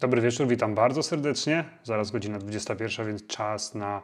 [0.00, 1.64] Dobry wieczór, witam bardzo serdecznie.
[1.82, 4.02] Zaraz godzina 21, więc czas na,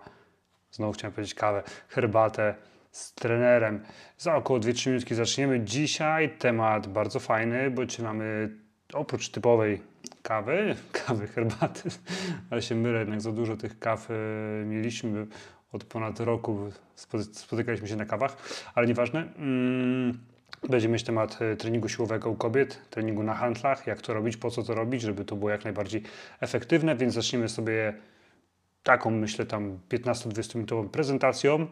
[0.70, 2.54] znowu chciałem powiedzieć kawę, herbatę
[2.90, 3.82] z trenerem.
[4.18, 5.60] Za około 2-3 minutki zaczniemy.
[5.60, 8.50] Dzisiaj temat bardzo fajny, bo dzisiaj mamy
[8.92, 9.82] oprócz typowej
[10.22, 10.76] kawy,
[11.06, 11.88] kawy, herbaty,
[12.50, 14.14] ale się mylę, jednak za dużo tych kaw e,
[14.64, 15.26] mieliśmy
[15.72, 16.70] od ponad roku,
[17.32, 18.36] spotykaliśmy się na kawach,
[18.74, 19.32] ale nieważne.
[19.36, 20.18] Mm,
[20.68, 24.50] Będziemy mieć temat e, treningu siłowego u kobiet, treningu na handlach, jak to robić, po
[24.50, 26.02] co to robić, żeby to było jak najbardziej
[26.40, 27.94] efektywne, więc zaczniemy sobie
[28.82, 31.66] taką, myślę, tam 15-20 minutową prezentacją.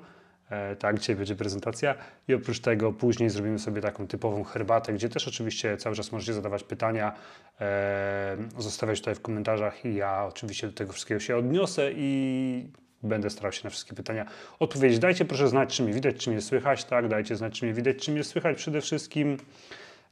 [0.51, 1.95] E, tak, dzisiaj będzie prezentacja
[2.29, 6.35] i oprócz tego później zrobimy sobie taką typową herbatę, gdzie też oczywiście cały czas możecie
[6.35, 7.13] zadawać pytania,
[7.61, 13.31] e, zostawiać tutaj w komentarzach i ja oczywiście do tego wszystkiego się odniosę i Będę
[13.31, 14.27] starał się na wszystkie pytania
[14.59, 14.99] odpowiedzieć.
[14.99, 17.09] Dajcie proszę znać, czy mnie widać, czy mnie słychać, tak?
[17.09, 19.37] Dajcie znać, czy mnie widać, czy mnie słychać przede wszystkim.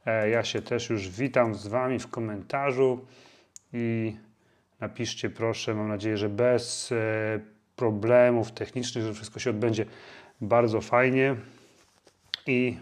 [0.05, 3.05] E, ja się też już witam z Wami w komentarzu
[3.73, 4.15] i
[4.79, 7.39] napiszcie proszę, mam nadzieję, że bez e,
[7.75, 9.85] problemów technicznych, że wszystko się odbędzie
[10.41, 11.35] bardzo fajnie
[12.47, 12.77] i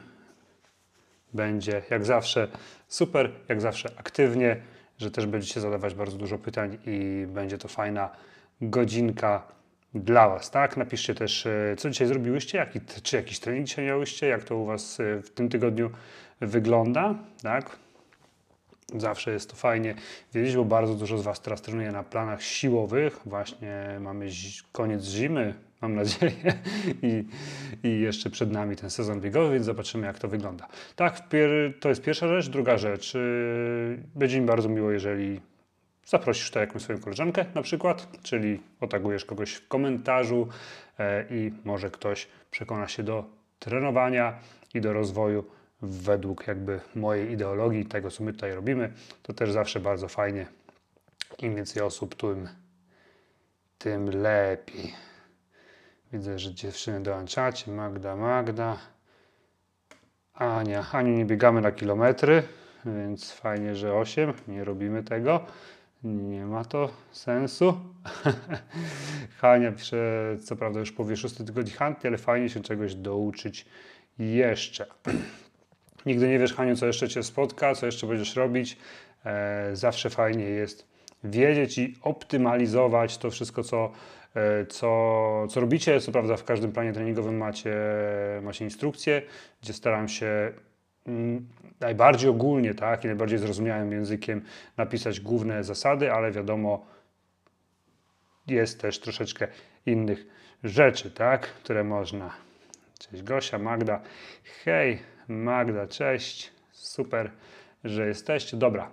[1.34, 2.48] będzie jak zawsze
[2.88, 4.62] super, jak zawsze aktywnie,
[4.98, 8.10] że też będziecie zadawać bardzo dużo pytań i będzie to fajna
[8.62, 9.59] godzinka
[9.94, 10.78] dla Was, tak?
[10.78, 14.66] Napiszcie też, e, co dzisiaj zrobiłyście, jaki, czy jakiś trening dzisiaj miałyście, jak to u
[14.66, 15.90] Was e, w tym tygodniu
[16.42, 17.80] wygląda, tak?
[18.98, 19.96] Zawsze jest to fajnie
[20.34, 23.20] wiedzieć, bo bardzo dużo z Was teraz trenuje na planach siłowych.
[23.26, 24.30] Właśnie mamy
[24.72, 26.54] koniec zimy, mam nadzieję,
[27.02, 27.26] I,
[27.84, 30.68] i jeszcze przed nami ten sezon biegowy, więc zobaczymy, jak to wygląda.
[30.96, 31.22] Tak,
[31.80, 32.50] to jest pierwsza rzecz.
[32.50, 33.20] Druga rzecz, e,
[34.16, 35.42] będzie mi bardzo miło, jeżeli
[36.10, 40.48] Zaprosisz to jakąś swoją koleżankę na przykład, czyli otagujesz kogoś w komentarzu
[41.00, 43.26] e, i może ktoś przekona się do
[43.60, 44.40] trenowania
[44.74, 45.46] i do rozwoju
[45.82, 48.94] według jakby mojej ideologii, tego co my tutaj robimy.
[49.24, 50.46] To też zawsze bardzo fajnie.
[51.40, 52.48] Im więcej osób, tym,
[53.78, 54.94] tym lepiej.
[56.14, 57.72] Widzę, że dziewczyny dołączacie.
[57.72, 58.78] Magda, Magda.
[60.34, 60.86] Ania.
[60.92, 62.44] Aniu nie biegamy na kilometry,
[62.86, 64.34] więc fajnie, że 8.
[64.48, 65.46] Nie robimy tego.
[66.04, 67.74] Nie ma to sensu.
[69.42, 73.66] Hania pisze, co prawda już powie szósty tygodni handli, ale fajnie się czegoś douczyć
[74.20, 74.86] jeszcze.
[76.06, 78.78] Nigdy nie wiesz, Haniu, co jeszcze Cię spotka, co jeszcze będziesz robić.
[79.26, 80.88] E, zawsze fajnie jest
[81.24, 83.92] wiedzieć i optymalizować to wszystko, co,
[84.36, 86.02] e, co, co robicie.
[86.02, 87.76] Co prawda w każdym planie treningowym macie,
[88.42, 89.22] macie instrukcję,
[89.62, 90.54] gdzie staram się
[91.80, 94.42] najbardziej ogólnie, tak, i najbardziej zrozumiałym językiem
[94.78, 96.86] napisać główne zasady, ale wiadomo,
[98.48, 99.48] jest też troszeczkę
[99.86, 100.26] innych
[100.64, 102.34] rzeczy, tak, które można.
[103.00, 104.02] Cześć Gosia, Magda.
[104.64, 106.52] Hej, Magda, cześć.
[106.72, 107.32] Super,
[107.84, 108.58] że jesteście.
[108.58, 108.90] Dobra.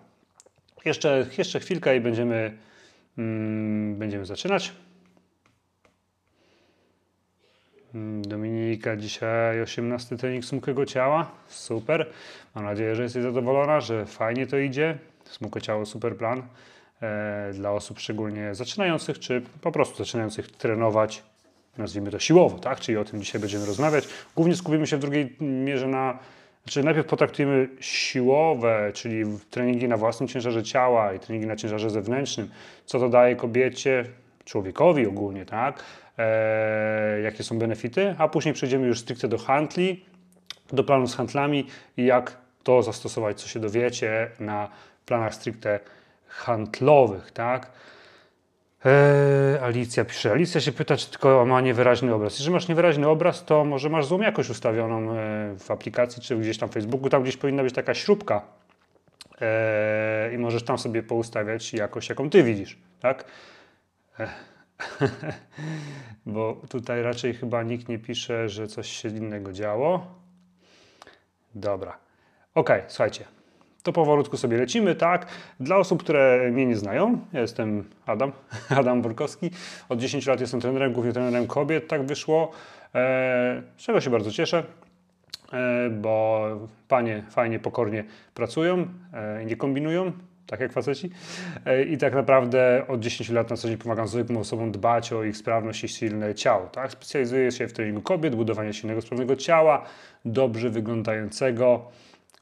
[0.84, 2.56] Jeszcze, jeszcze chwilkę i będziemy,
[3.18, 4.72] mm, będziemy zaczynać.
[4.72, 4.86] Mm,
[8.22, 11.30] Dominika, dzisiaj 18 trening smukłego ciała.
[11.48, 12.06] Super.
[12.54, 14.98] Mam nadzieję, że jesteś zadowolona, że fajnie to idzie.
[15.24, 16.42] Smukłe ciało, super plan.
[17.02, 21.22] E, dla osób szczególnie zaczynających, czy po prostu zaczynających trenować,
[21.78, 22.80] nazwijmy to siłowo, tak?
[22.80, 24.08] Czyli o tym dzisiaj będziemy rozmawiać.
[24.36, 26.18] Głównie skupimy się w drugiej mierze na
[26.66, 32.50] znaczy najpierw potraktujemy siłowe, czyli treningi na własnym ciężarze ciała i treningi na ciężarze zewnętrznym,
[32.86, 34.04] co to daje kobiecie,
[34.44, 35.84] człowiekowi ogólnie, tak?
[36.18, 40.04] E, jakie są benefity, a później przejdziemy już stricte do handli,
[40.72, 41.66] do planu z handlami
[41.96, 44.68] i jak to zastosować, co się dowiecie na
[45.06, 45.80] planach stricte
[46.28, 47.70] handlowych, tak?
[48.84, 50.32] Eee, Alicja pisze.
[50.32, 52.38] Alicja się pyta, czy tylko ma niewyraźny obraz.
[52.38, 55.14] Jeżeli masz niewyraźny obraz, to może masz zoom jakoś ustawioną e,
[55.58, 58.42] w aplikacji, czy gdzieś tam w Facebooku, tam gdzieś powinna być taka śrubka
[59.40, 63.24] eee, i możesz tam sobie poustawiać jakość, jaką ty widzisz, tak?
[64.18, 64.55] Eee.
[66.26, 70.06] Bo tutaj raczej chyba nikt nie pisze, że coś się innego działo.
[71.54, 71.98] Dobra.
[72.54, 73.24] Ok, słuchajcie.
[73.82, 75.26] To powolutku sobie lecimy, tak?
[75.60, 78.32] Dla osób, które mnie nie znają, ja jestem Adam,
[78.80, 79.50] Adam Borkowski.
[79.88, 82.50] Od 10 lat jestem trenerem, głównie trenerem kobiet, tak wyszło.
[82.94, 84.64] E, z czego się bardzo cieszę,
[85.52, 86.46] e, bo
[86.88, 88.04] panie fajnie, pokornie
[88.34, 90.12] pracują e, i nie kombinują
[90.46, 91.10] tak jak faceci.
[91.66, 95.24] E, I tak naprawdę od 10 lat na co dzień pomagam zwykłym osobom dbać o
[95.24, 96.66] ich sprawność i silne ciało.
[96.66, 96.92] Tak?
[96.92, 99.84] Specjalizuję się w treningu kobiet, budowanie silnego, sprawnego ciała,
[100.24, 101.90] dobrze wyglądającego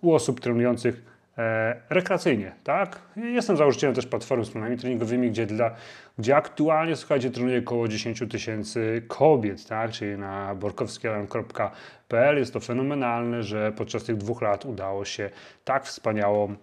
[0.03, 1.03] u osób trenujących
[1.39, 2.53] e, rekreacyjnie.
[2.65, 2.99] Tak?
[3.17, 5.75] Jestem założycielem też platformy z planami treningowymi, gdzie, dla,
[6.19, 9.91] gdzie aktualnie, słuchajcie, trenuję około 10 tysięcy kobiet, tak?
[9.91, 12.39] czyli na borkowskialarm.pl.
[12.39, 15.31] Jest to fenomenalne, że podczas tych dwóch lat udało się
[15.65, 16.57] tak wspaniałą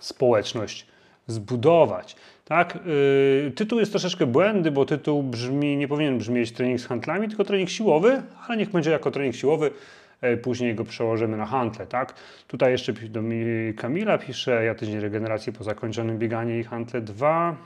[0.00, 0.86] społeczność
[1.26, 2.16] zbudować.
[2.44, 2.78] Tak?
[3.44, 7.44] Yy, tytuł jest troszeczkę błędny, bo tytuł brzmi, nie powinien brzmieć trening z handlami, tylko
[7.44, 9.70] trening siłowy, ale niech będzie jako trening siłowy.
[10.22, 12.14] Yy, później go przełożymy na handle, tak?
[12.48, 13.20] Tutaj jeszcze do
[13.76, 17.56] Kamila pisze, ja tydzień regeneracji po zakończonym bieganie i handle 2.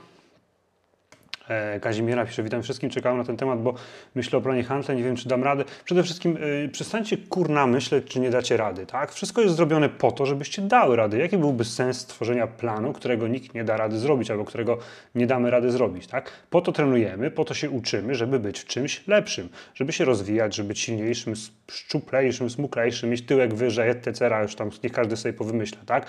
[1.49, 3.73] E, Kazimiera pisze, witam wszystkim, czekałem na ten temat, bo
[4.15, 5.63] myślę o planie handle, nie wiem czy dam radę.
[5.85, 9.11] Przede wszystkim yy, przestańcie kurna myśleć, czy nie dacie rady, tak?
[9.11, 11.17] Wszystko jest zrobione po to, żebyście dały rady.
[11.17, 14.77] Jaki byłby sens stworzenia planu, którego nikt nie da rady zrobić, albo którego
[15.15, 16.31] nie damy rady zrobić, tak?
[16.49, 20.55] Po to trenujemy, po to się uczymy, żeby być w czymś lepszym, żeby się rozwijać,
[20.55, 21.33] żeby być silniejszym,
[21.71, 26.05] szczuplejszym, smuklejszym, mieć tyłek wyżej, etc., już tam niech każdy sobie powymyśla, tak?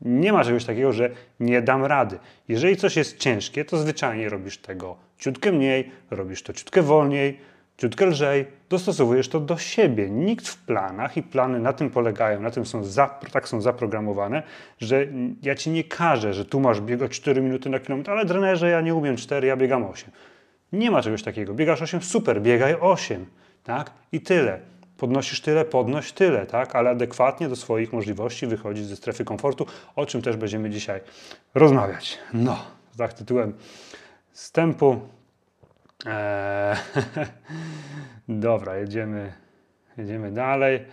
[0.00, 1.10] Nie ma czegoś takiego, że
[1.40, 2.18] nie dam rady.
[2.48, 7.40] Jeżeli coś jest ciężkie, to zwyczajnie robisz tego ciutkę mniej, robisz to ciutkę wolniej,
[7.78, 10.10] ciutkę lżej, dostosowujesz to do siebie.
[10.10, 14.42] Nikt w planach i plany na tym polegają, na tym są za, tak są zaprogramowane,
[14.80, 15.06] że
[15.42, 18.80] ja ci nie każę, że tu masz biegać 4 minuty na kilometr, ale trenerze ja
[18.80, 20.10] nie umiem 4, ja biegam 8.
[20.72, 21.54] Nie ma czegoś takiego.
[21.54, 23.26] Biegasz 8, super, biegaj 8.
[23.64, 23.90] Tak?
[24.12, 24.60] I tyle
[24.98, 26.76] podnosisz tyle, podnoś tyle, tak?
[26.76, 29.66] ale adekwatnie do swoich możliwości wychodzić ze strefy komfortu,
[29.96, 31.00] o czym też będziemy dzisiaj
[31.54, 32.18] rozmawiać.
[32.32, 32.58] No,
[32.96, 33.54] tak tytułem
[34.32, 35.00] wstępu.
[36.06, 36.76] Eee,
[38.28, 39.32] dobra, jedziemy,
[39.96, 40.84] jedziemy dalej.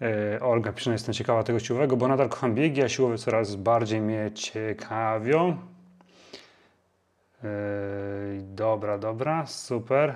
[0.00, 4.00] Eee, Olga pisze, jestem ciekawa tego siłowego, bo nadal kocham biegi, a siłowe coraz bardziej
[4.00, 5.56] mnie ciekawią.
[7.44, 10.14] Eee, dobra, dobra, super.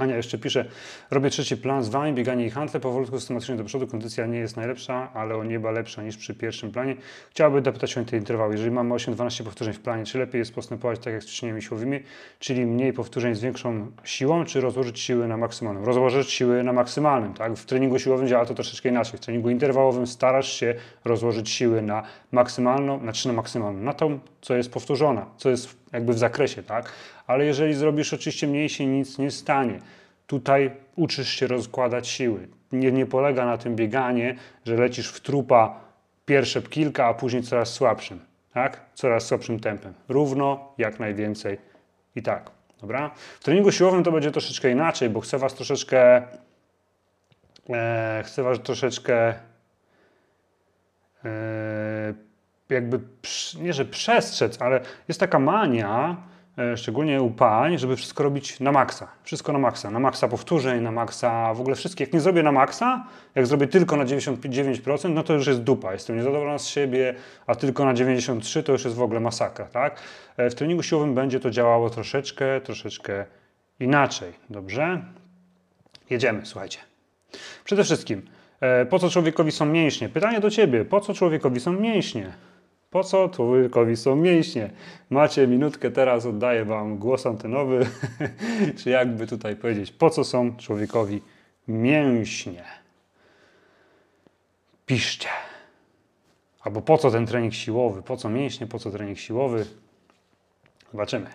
[0.00, 0.64] Ania jeszcze pisze,
[1.10, 4.56] robię trzeci plan z Wami, bieganie i handle, powolutku systematycznie do przodu, kondycja nie jest
[4.56, 6.96] najlepsza, ale o nieba lepsza niż przy pierwszym planie.
[7.30, 8.52] Chciałabym dopytać o te interwały.
[8.52, 12.00] Jeżeli mamy 8-12 powtórzeń w planie, czy lepiej jest postępować tak jak z ćwiczeniami siłowymi,
[12.38, 15.84] czyli mniej powtórzeń z większą siłą, czy rozłożyć siły na maksymalnym?
[15.84, 17.54] Rozłożyć siły na maksymalnym, tak?
[17.54, 19.18] W treningu siłowym działa to troszeczkę inaczej.
[19.18, 20.74] W treningu interwałowym starasz się
[21.04, 22.02] rozłożyć siły na
[22.32, 26.92] maksymalną, znaczy na maksymalną, na tą, co jest powtórzona, co jest jakby w zakresie, tak?
[27.26, 29.80] Ale jeżeli zrobisz oczywiście mniej się nic nie stanie.
[30.26, 32.48] Tutaj uczysz się rozkładać siły.
[32.72, 35.80] Nie, nie polega na tym bieganie, że lecisz w trupa
[36.26, 38.20] pierwsze kilka, a później coraz słabszym,
[38.54, 38.80] tak?
[38.94, 39.94] Coraz słabszym tempem.
[40.08, 41.58] Równo, jak najwięcej
[42.16, 42.50] i tak,
[42.80, 43.10] dobra?
[43.40, 46.22] W treningu siłowym to będzie troszeczkę inaczej, bo chcę Was troszeczkę
[47.70, 49.34] e, chcę Was troszeczkę
[51.24, 52.14] e,
[52.70, 53.00] jakby,
[53.60, 56.16] nie że przestrzec, ale jest taka mania,
[56.58, 59.08] e, szczególnie u pań, żeby wszystko robić na maksa.
[59.22, 59.90] Wszystko na maksa.
[59.90, 62.04] Na maksa powtórzeń, na maksa w ogóle wszystkie.
[62.04, 65.92] Jak nie zrobię na maksa, jak zrobię tylko na 99%, no to już jest dupa.
[65.92, 67.14] Jestem niezadowolony z siebie,
[67.46, 70.00] a tylko na 93% to już jest w ogóle masakra, tak?
[70.36, 73.24] E, w treningu siłowym będzie to działało troszeczkę, troszeczkę
[73.80, 74.32] inaczej.
[74.50, 75.02] Dobrze?
[76.10, 76.78] Jedziemy, słuchajcie.
[77.64, 78.22] Przede wszystkim,
[78.60, 80.08] e, po co człowiekowi są mięśnie?
[80.08, 80.84] Pytanie do Ciebie.
[80.84, 82.32] Po co człowiekowi są mięśnie?
[82.90, 84.70] Po co człowiekowi są mięśnie?
[85.10, 87.86] Macie minutkę, teraz oddaję Wam głos antenowy,
[88.78, 91.22] czy jakby tutaj powiedzieć, po co są człowiekowi
[91.68, 92.64] mięśnie?
[94.86, 95.28] Piszcie.
[96.60, 98.02] Albo po co ten trening siłowy?
[98.02, 98.66] Po co mięśnie?
[98.66, 99.66] Po co trening siłowy?
[100.92, 101.30] Zobaczymy.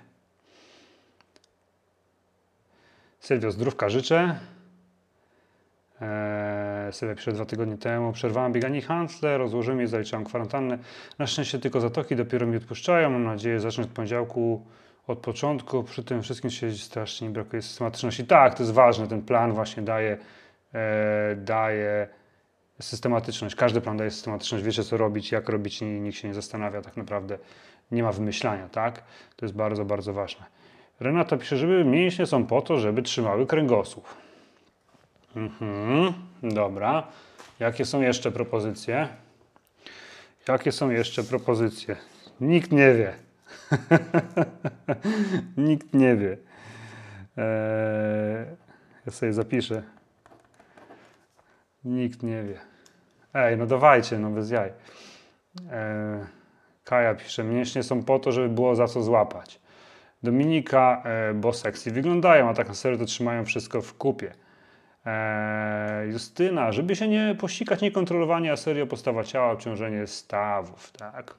[3.19, 4.40] Sylwio, zdrówka życzę.
[6.02, 8.12] Eee, sobie pisze dwa tygodnie temu.
[8.12, 10.78] Przerwałem bieganie handle, rozłożyłem je, zaliczałem kwarantannę.
[11.20, 13.10] Na szczęście tylko zatoki dopiero mi odpuszczają.
[13.10, 14.66] Mam nadzieję, zacznę od poniedziałku
[15.07, 15.83] od początku.
[15.83, 18.26] Przy tym wszystkim się strasznie brakuje systematyczności.
[18.26, 19.07] Tak, to jest ważne.
[19.07, 20.18] Ten plan właśnie daje,
[20.74, 22.07] e, daje
[22.81, 23.56] systematyczność.
[23.56, 24.64] Każdy plan daje systematyczność.
[24.64, 26.81] Wiecie, co robić, jak robić i nikt się nie zastanawia.
[26.81, 27.38] Tak naprawdę
[27.92, 29.04] nie ma wymyślania, tak?
[29.36, 30.45] To jest bardzo, bardzo ważne.
[31.00, 34.25] Renata pisze, żeby mięśnie są po to, żeby trzymały kręgosłup.
[35.35, 36.13] Mhm,
[36.44, 37.07] dobra.
[37.59, 39.07] Jakie są jeszcze propozycje?
[40.47, 41.95] Jakie są jeszcze propozycje?
[42.42, 43.13] Nikt nie wie.
[45.57, 46.37] Nikt nie wie.
[47.37, 48.45] Eee,
[49.06, 49.83] ja sobie zapiszę.
[51.85, 52.59] Nikt nie wie.
[53.33, 54.71] Ej, no dawajcie, no bez jaj.
[55.71, 56.25] Eee,
[56.83, 59.59] Kaja pisze, mięśnie są po to, żeby było za co złapać.
[60.23, 64.33] Dominika, e, bo sexy wyglądają, a tak na serio to trzymają wszystko w kupie.
[65.06, 71.35] Eee, Justyna, żeby się nie pościgać niekontrolowanie, a serio postawa ciała, obciążenie stawów, tak?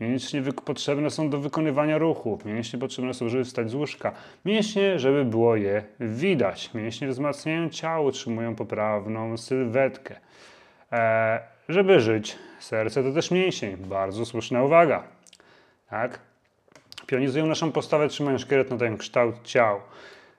[0.00, 2.44] Mięśnie potrzebne są do wykonywania ruchów.
[2.44, 4.12] Mięśnie potrzebne są, żeby wstać z łóżka.
[4.44, 6.74] Mięśnie, żeby było je widać.
[6.74, 10.16] Mięśnie wzmacniają ciało, utrzymują poprawną sylwetkę.
[10.90, 13.76] Eee, żeby żyć, serce to też mięsień.
[13.76, 15.02] Bardzo słuszna uwaga.
[15.90, 16.18] Tak?
[17.06, 19.80] Pionizują naszą postawę, trzymają szkielet, nadają kształt ciał.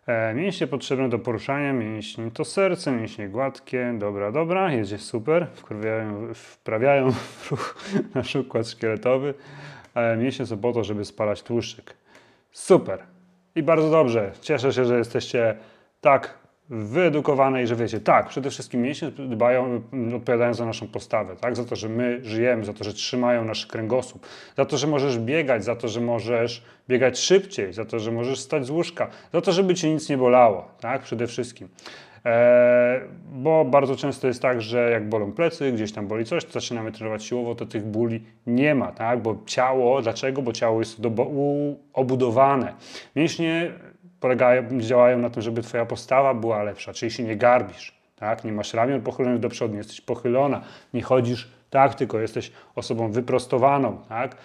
[0.08, 6.34] E, mięśnie potrzebne do poruszania mięśni to serce, mięśnie gładkie, dobra, dobra, jedzie super, wprawiają,
[6.34, 7.76] wprawiają w ruch
[8.16, 9.34] nasz układ szkieletowy.
[9.96, 11.96] E, mięśnie są po to, żeby spalać tłuszczyk.
[12.52, 13.04] Super
[13.56, 14.32] i bardzo dobrze.
[14.42, 15.56] Cieszę się, że jesteście
[16.02, 19.82] tak wyedukowane i że wiecie, tak, przede wszystkim mięśnie dbają,
[20.16, 23.66] odpowiadają za naszą postawę, tak, za to, że my żyjemy, za to, że trzymają nasz
[23.66, 28.12] kręgosłup, za to, że możesz biegać, za to, że możesz biegać szybciej, za to, że
[28.12, 31.70] możesz stać z łóżka, za to, żeby cię nic nie bolało, tak, przede wszystkim.
[32.26, 36.52] Eee, bo bardzo często jest tak, że jak bolą plecy, gdzieś tam boli coś, to
[36.52, 39.22] zaczynamy trenować siłowo, to tych bóli nie ma, tak?
[39.22, 40.42] Bo ciało, dlaczego?
[40.42, 41.12] Bo ciało jest do,
[41.94, 42.74] obudowane.
[43.16, 43.72] Mięśnie
[44.26, 48.44] polegają, działają na tym, żeby Twoja postawa była lepsza, czyli się nie garbisz, tak?
[48.44, 50.62] nie masz ramion pochylonych do przodu, nie jesteś pochylona,
[50.94, 53.98] nie chodzisz tak, tylko jesteś osobą wyprostowaną.
[54.10, 54.36] Tak?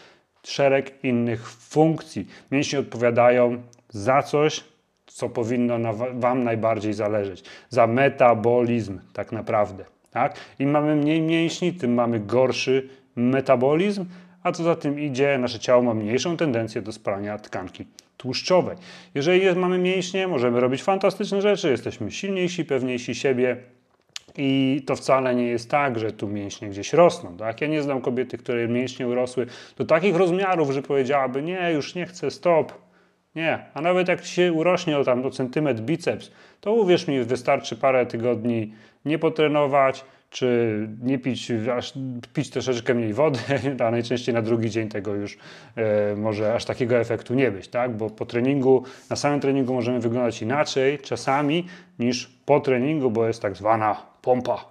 [0.42, 2.28] Szereg innych funkcji.
[2.50, 4.64] Mięśnie odpowiadają za coś,
[5.06, 7.44] co powinno na Wam najbardziej zależeć.
[7.68, 9.84] Za metabolizm tak naprawdę.
[10.10, 10.37] Tak?
[10.58, 14.04] Im mamy mniej mięśni, tym mamy gorszy metabolizm,
[14.42, 17.87] a co za tym idzie, nasze ciało ma mniejszą tendencję do spalania tkanki
[18.20, 18.76] tłuszczowej.
[19.14, 23.56] Jeżeli jest, mamy mięśnie, możemy robić fantastyczne rzeczy, jesteśmy silniejsi, pewniejsi siebie.
[24.36, 27.36] I to wcale nie jest tak, że tu mięśnie gdzieś rosną.
[27.36, 27.60] Tak?
[27.60, 29.46] Ja nie znam kobiety, które mięśnie urosły
[29.76, 32.72] do takich rozmiarów, że powiedziałaby: Nie, już nie chcę, stop.
[33.34, 33.58] Nie.
[33.74, 38.06] A nawet jak się urośnie o tam do centymetr biceps, to uwierz mi, wystarczy parę
[38.06, 38.74] tygodni
[39.04, 41.92] nie potrenować, czy nie pić, aż
[42.32, 43.38] pić troszeczkę mniej wody,
[43.87, 45.38] a najczęściej na drugi dzień tego już
[45.76, 47.96] e, może aż takiego efektu nie być, tak?
[47.96, 51.66] Bo po treningu, na samym treningu możemy wyglądać inaczej czasami
[51.99, 54.64] niż po treningu, bo jest tak zwana pompa.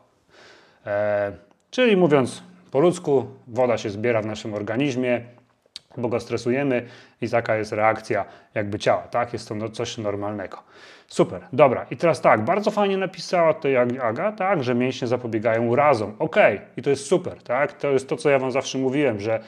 [0.86, 1.32] E,
[1.72, 5.22] czyli mówiąc po ludzku, woda się zbiera w naszym organizmie,
[5.98, 6.86] bo go stresujemy
[7.22, 9.34] i taka jest reakcja jakby ciała, tak?
[9.34, 10.58] Jest to no, coś normalnego.
[11.08, 11.86] Super, dobra.
[11.92, 16.16] I teraz tak, bardzo fajnie napisała tutaj Aga, tak, że mięśnie zapobiegają urazom.
[16.20, 16.36] Ok,
[16.78, 17.74] i to jest super, tak?
[17.74, 19.40] To jest to, co ja Wam zawsze mówiłem, że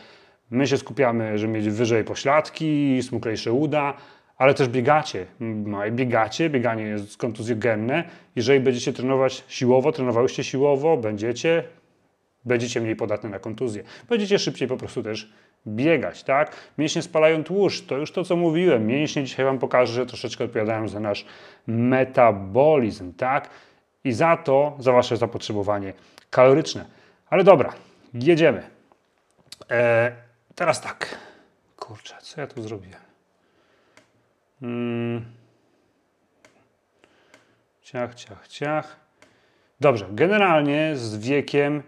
[0.51, 3.93] my się skupiamy, żeby mieć wyżej pośladki, smuklejsze uda,
[4.37, 5.25] ale też biegacie.
[5.91, 8.03] Biegacie, bieganie jest kontuzjogenne.
[8.35, 11.63] Jeżeli będziecie trenować siłowo, trenowałyście siłowo, będziecie,
[12.45, 13.83] będziecie mniej podatne na kontuzję.
[14.09, 15.33] Będziecie szybciej po prostu też
[15.67, 16.55] biegać, tak?
[16.77, 18.87] Mięśnie spalają tłuszcz, to już to, co mówiłem.
[18.87, 21.25] Mięśnie dzisiaj Wam pokażę, że troszeczkę odpowiadają za nasz
[21.67, 23.49] metabolizm, tak?
[24.03, 25.93] I za to, za Wasze zapotrzebowanie
[26.29, 26.85] kaloryczne.
[27.29, 27.73] Ale dobra,
[28.13, 28.63] jedziemy.
[29.71, 30.11] E,
[30.55, 31.17] teraz tak.
[31.75, 33.01] Kurczę, co ja tu zrobiłem?
[34.59, 35.25] Hmm.
[37.81, 38.99] Ciach, ciach, ciach.
[39.79, 41.83] Dobrze, generalnie z wiekiem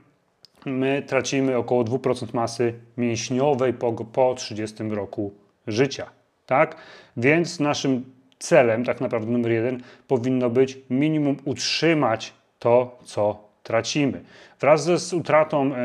[0.66, 5.34] my tracimy około 2% masy mięśniowej po, po 30 roku
[5.68, 6.10] życia.
[6.46, 6.76] Tak?
[7.18, 8.06] Więc naszym
[8.40, 14.24] celem, tak naprawdę numer jeden, powinno być minimum utrzymać to, co tracimy.
[14.60, 15.78] Wraz z utratą e,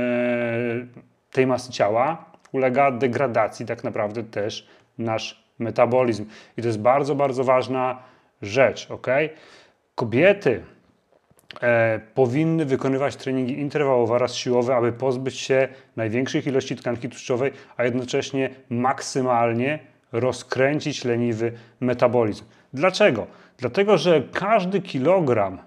[1.32, 4.66] tej masy ciała ulega degradacji tak naprawdę też
[4.98, 6.26] nasz metabolizm.
[6.56, 8.02] I to jest bardzo, bardzo ważna
[8.42, 8.90] rzecz.
[8.90, 9.06] ok?
[9.94, 10.62] Kobiety
[11.62, 17.84] e, powinny wykonywać treningi interwałowe oraz siłowe, aby pozbyć się największych ilości tkanki tłuszczowej, a
[17.84, 19.78] jednocześnie maksymalnie
[20.12, 22.44] rozkręcić leniwy metabolizm.
[22.72, 23.26] Dlaczego?
[23.58, 25.58] Dlatego, że każdy kilogram,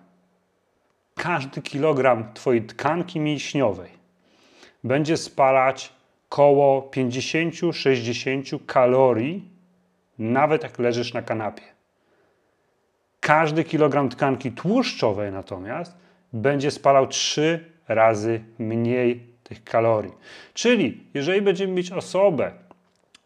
[1.15, 3.89] każdy kilogram Twojej tkanki mięśniowej
[4.83, 5.93] będzie spalać
[6.29, 9.50] koło 50-60 kalorii,
[10.19, 11.70] nawet jak leżysz na kanapie.
[13.31, 15.97] Każdy kilogram tkanki tłuszczowej natomiast
[16.33, 20.11] będzie spalał 3 razy mniej tych kalorii.
[20.53, 22.51] Czyli jeżeli będziemy mieć osobę,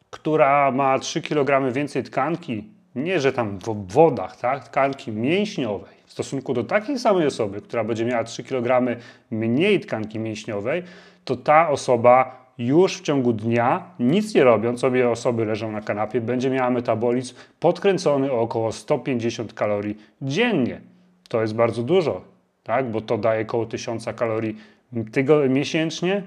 [0.09, 6.11] która ma 3 kg więcej tkanki, nie że tam w obwodach, tak, tkanki mięśniowej, w
[6.11, 8.97] stosunku do takiej samej osoby, która będzie miała 3 kg
[9.31, 10.83] mniej tkanki mięśniowej,
[11.23, 16.21] to ta osoba już w ciągu dnia, nic nie robiąc, sobie osoby leżą na kanapie,
[16.21, 20.81] będzie miała metabolizm podkręcony o około 150 kalorii dziennie.
[21.29, 22.21] To jest bardzo dużo,
[22.63, 22.91] tak?
[22.91, 24.57] bo to daje około 1000 kalorii
[25.49, 26.23] miesięcznie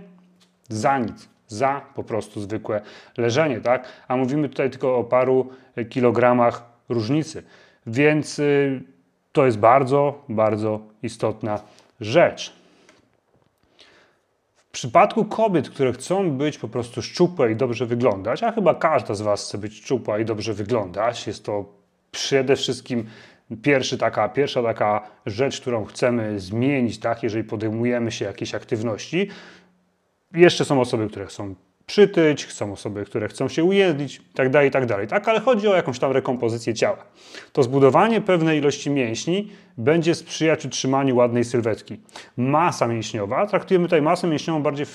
[0.69, 2.81] za nic, za po prostu zwykłe
[3.17, 3.61] leżenie.
[3.61, 3.89] Tak?
[4.09, 5.51] A mówimy tutaj tylko o paru
[5.89, 7.43] kilogramach różnicy.
[7.87, 8.83] Więc y,
[9.33, 11.61] to jest bardzo, bardzo istotna
[12.01, 12.58] rzecz.
[14.79, 19.21] Przypadku kobiet, które chcą być po prostu szczupłe i dobrze wyglądać, a chyba każda z
[19.21, 21.65] Was chce być szczupła i dobrze wyglądać, jest to
[22.11, 23.07] przede wszystkim
[23.63, 29.29] pierwszy taka, pierwsza taka rzecz, którą chcemy zmienić, tak, jeżeli podejmujemy się jakiejś aktywności.
[30.35, 31.55] Jeszcze są osoby, które chcą
[31.89, 35.29] przytyć, są osoby, które chcą się ujedlić i tak dalej, i tak tak?
[35.29, 37.05] Ale chodzi o jakąś tam rekompozycję ciała.
[37.53, 42.01] To zbudowanie pewnej ilości mięśni będzie sprzyjać utrzymaniu ładnej sylwetki.
[42.37, 44.87] Masa mięśniowa, traktujemy tutaj masę mięśniową bardziej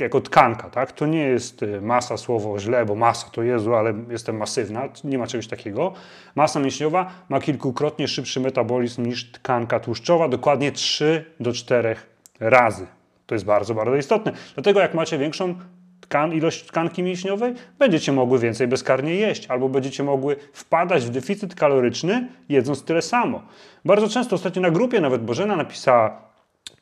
[0.00, 0.92] jako tkanka, tak?
[0.92, 5.18] To nie jest y, masa słowo źle, bo masa to Jezu, ale jestem masywna, nie
[5.18, 5.92] ma czegoś takiego.
[6.34, 11.96] Masa mięśniowa ma kilkukrotnie szybszy metabolizm niż tkanka tłuszczowa, dokładnie 3 do 4
[12.40, 12.86] razy.
[13.26, 14.32] To jest bardzo, bardzo istotne.
[14.54, 15.54] Dlatego jak macie większą
[16.02, 21.54] tkan, ilość tkanki mięśniowej, będziecie mogły więcej bezkarnie jeść, albo będziecie mogły wpadać w deficyt
[21.54, 23.42] kaloryczny, jedząc tyle samo.
[23.84, 26.22] Bardzo często, ostatnio na grupie nawet Bożena napisała,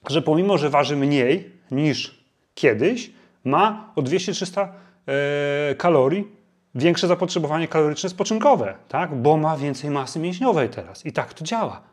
[0.08, 2.24] że pomimo, że waży mniej niż
[2.54, 3.10] kiedyś
[3.44, 4.68] ma o 200-300
[5.06, 6.40] e, kalorii
[6.74, 9.14] większe zapotrzebowanie kaloryczne spoczynkowe, tak?
[9.14, 11.06] bo ma więcej masy mięśniowej teraz.
[11.06, 11.89] I tak to działa.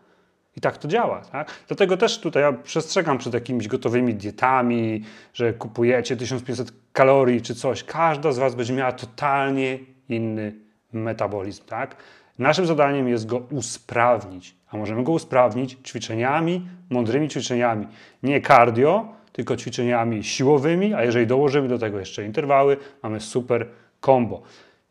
[0.57, 1.21] I tak to działa.
[1.21, 1.51] Tak?
[1.67, 7.83] Dlatego też tutaj ja przestrzegam przed jakimiś gotowymi dietami, że kupujecie 1500 kalorii czy coś.
[7.83, 10.53] Każda z Was będzie miała totalnie inny
[10.93, 11.63] metabolizm.
[11.65, 11.95] Tak?
[12.39, 14.55] Naszym zadaniem jest go usprawnić.
[14.71, 17.87] A możemy go usprawnić ćwiczeniami, mądrymi ćwiczeniami.
[18.23, 23.67] Nie cardio, tylko ćwiczeniami siłowymi, a jeżeli dołożymy do tego jeszcze interwały, mamy super
[24.01, 24.41] combo.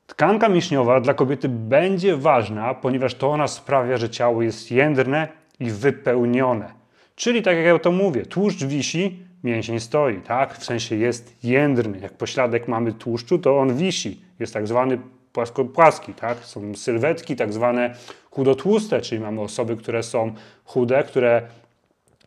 [0.06, 5.28] Tkanka mięśniowa dla kobiety będzie ważna, ponieważ to ona sprawia, że ciało jest jędrne
[5.60, 6.72] i wypełnione.
[7.14, 10.58] Czyli tak jak ja to mówię, tłuszcz wisi, mięsień stoi, tak?
[10.58, 11.98] W sensie jest jędrny.
[11.98, 14.20] Jak pośladek mamy tłuszczu, to on wisi.
[14.38, 14.98] Jest tak zwany
[15.32, 16.38] płasko-płaski, tak?
[16.38, 17.94] Są sylwetki tak zwane
[18.30, 20.34] chudotłuste, czyli mamy osoby, które są
[20.64, 21.42] chude, które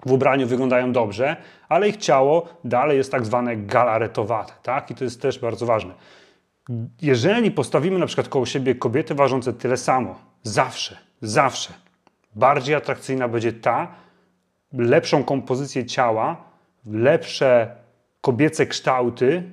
[0.05, 1.36] w ubraniu wyglądają dobrze,
[1.69, 4.91] ale ich ciało dalej jest tak zwane galaretowate, tak?
[4.91, 5.93] I to jest też bardzo ważne.
[7.01, 11.74] Jeżeli postawimy na przykład koło siebie kobiety ważące tyle samo, zawsze, zawsze,
[12.39, 13.96] bardziej atrakcyjna będzie ta,
[14.74, 16.43] lepszą kompozycję ciała,
[16.86, 17.75] lepsze
[18.22, 19.43] kobiece kształty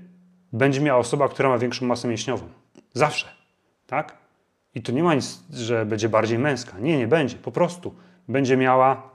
[0.53, 2.49] będzie miała osoba, która ma większą masę mięśniową.
[2.95, 3.27] Zawsze,
[3.87, 4.17] tak?
[4.75, 6.79] I to nie ma nic, że będzie bardziej męska.
[6.79, 7.37] Nie, nie będzie.
[7.37, 7.95] Po prostu
[8.29, 9.11] będzie miała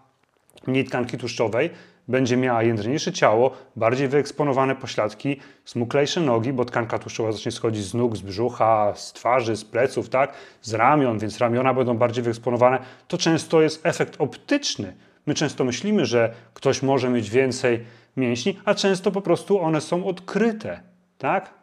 [0.68, 1.70] mniej tkanki tłuszczowej,
[2.12, 7.94] będzie miała jędrniejsze ciało, bardziej wyeksponowane pośladki, smuklejsze nogi, bo tkanka tłuszczowa zacznie schodzić z
[7.94, 10.34] nóg, z brzucha, z twarzy, z pleców, tak?
[10.62, 12.80] z ramion, więc ramiona będą bardziej wyeksponowane.
[13.08, 14.94] To często jest efekt optyczny.
[15.26, 17.86] My często myślimy, że ktoś może mieć więcej
[18.18, 20.80] mięśni, a często po prostu one są odkryte,
[21.18, 21.54] tak?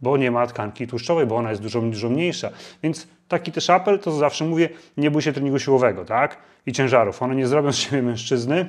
[0.00, 2.50] Bo nie ma tkanki tłuszczowej, bo ona jest dużo, dużo mniejsza.
[2.82, 6.38] Więc taki też apel, to zawsze mówię, nie bój się treningu siłowego, tak?
[6.66, 7.22] I ciężarów.
[7.22, 8.66] One nie zrobią z siebie mężczyzny,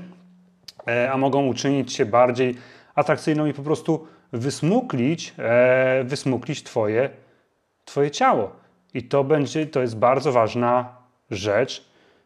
[1.11, 2.55] a mogą uczynić się bardziej
[2.95, 7.09] atrakcyjną i po prostu wysmuklić, e, wysmuklić twoje,
[7.85, 8.51] twoje ciało.
[8.93, 10.95] I to będzie, to jest bardzo ważna
[11.31, 11.85] rzecz,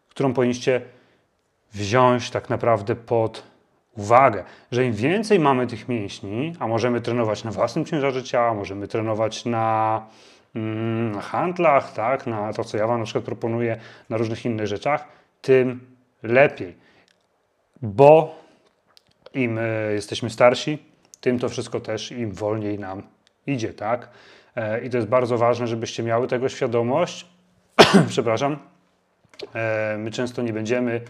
[0.10, 0.82] którą powinniście
[1.74, 3.44] wziąć tak naprawdę pod
[3.98, 8.88] uwagę, że im więcej mamy tych mięśni, a możemy trenować na własnym ciężarze ciała, możemy
[8.88, 10.02] trenować na
[10.56, 13.78] Mm, na handlach, tak, na to, co ja Wam na przykład proponuję,
[14.10, 15.08] na różnych innych rzeczach,
[15.42, 15.80] tym
[16.24, 16.76] lepiej.
[17.82, 18.43] Bo
[19.34, 20.84] im e, jesteśmy starsi,
[21.22, 23.04] tym to wszystko też im wolniej nam
[23.48, 24.10] idzie, tak?
[24.56, 27.28] E, I to jest bardzo ważne, żebyście miały tego świadomość.
[28.10, 28.60] Przepraszam.
[29.56, 31.02] E, my często nie będziemy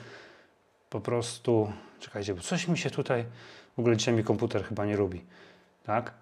[0.90, 1.74] po prostu.
[2.00, 3.26] Czekajcie, bo coś mi się tutaj.
[3.76, 5.26] W ogóle dzisiaj mi komputer chyba nie lubi.
[5.84, 6.14] Tak?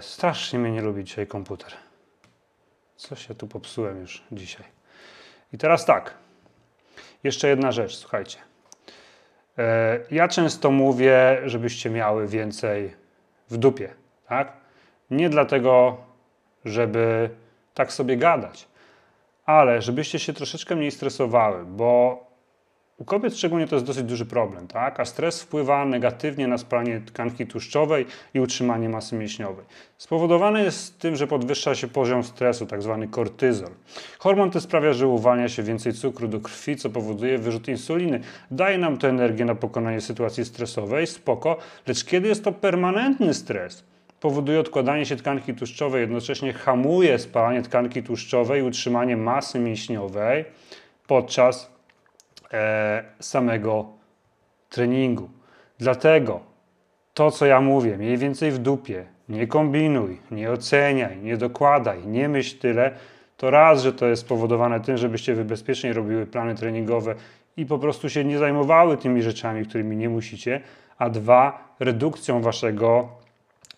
[0.00, 1.72] Strasznie mnie nie lubi dzisiaj komputer.
[2.96, 4.66] Coś ja tu popsułem już dzisiaj.
[5.52, 6.14] I teraz tak.
[7.24, 8.47] Jeszcze jedna rzecz, słuchajcie.
[9.58, 12.94] E, ja często mówię, żebyście miały więcej
[13.50, 13.88] w dupie,
[14.28, 14.52] tak?
[15.10, 15.96] Nie dlatego,
[16.64, 17.30] żeby
[17.74, 18.68] tak sobie gadać,
[19.46, 22.24] ale żebyście się troszeczkę mniej stresowały, bo
[22.98, 25.00] u kobiet szczególnie to jest dosyć duży problem, tak?
[25.00, 29.64] a stres wpływa negatywnie na spalanie tkanki tłuszczowej i utrzymanie masy mięśniowej.
[29.98, 33.70] Spowodowany jest tym, że podwyższa się poziom stresu, tak zwany kortyzol.
[34.18, 38.20] Hormon ten sprawia, że uwalnia się więcej cukru do krwi, co powoduje wyrzut insuliny.
[38.50, 41.56] Daje nam to energię na pokonanie sytuacji stresowej, spoko,
[41.86, 43.84] lecz kiedy jest to permanentny stres,
[44.20, 50.44] powoduje odkładanie się tkanki tłuszczowej, jednocześnie hamuje spalanie tkanki tłuszczowej i utrzymanie masy mięśniowej
[51.06, 51.77] podczas
[53.20, 53.86] samego
[54.70, 55.28] treningu.
[55.78, 56.40] Dlatego
[57.14, 62.28] to, co ja mówię, mniej więcej w dupie, nie kombinuj, nie oceniaj, nie dokładaj, nie
[62.28, 62.90] myśl tyle,
[63.36, 67.14] to raz, że to jest spowodowane tym, żebyście wy bezpiecznie robiły plany treningowe
[67.56, 70.60] i po prostu się nie zajmowały tymi rzeczami, którymi nie musicie,
[70.98, 73.08] a dwa, redukcją waszego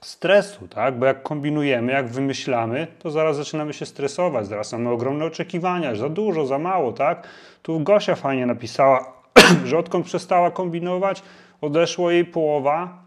[0.00, 0.98] stresu, tak?
[0.98, 6.08] Bo jak kombinujemy, jak wymyślamy, to zaraz zaczynamy się stresować, zaraz mamy ogromne oczekiwania, za
[6.08, 7.28] dużo, za mało, tak?
[7.62, 9.12] Tu Gosia fajnie napisała,
[9.64, 11.22] że odkąd przestała kombinować,
[11.60, 13.02] odeszło jej połowa,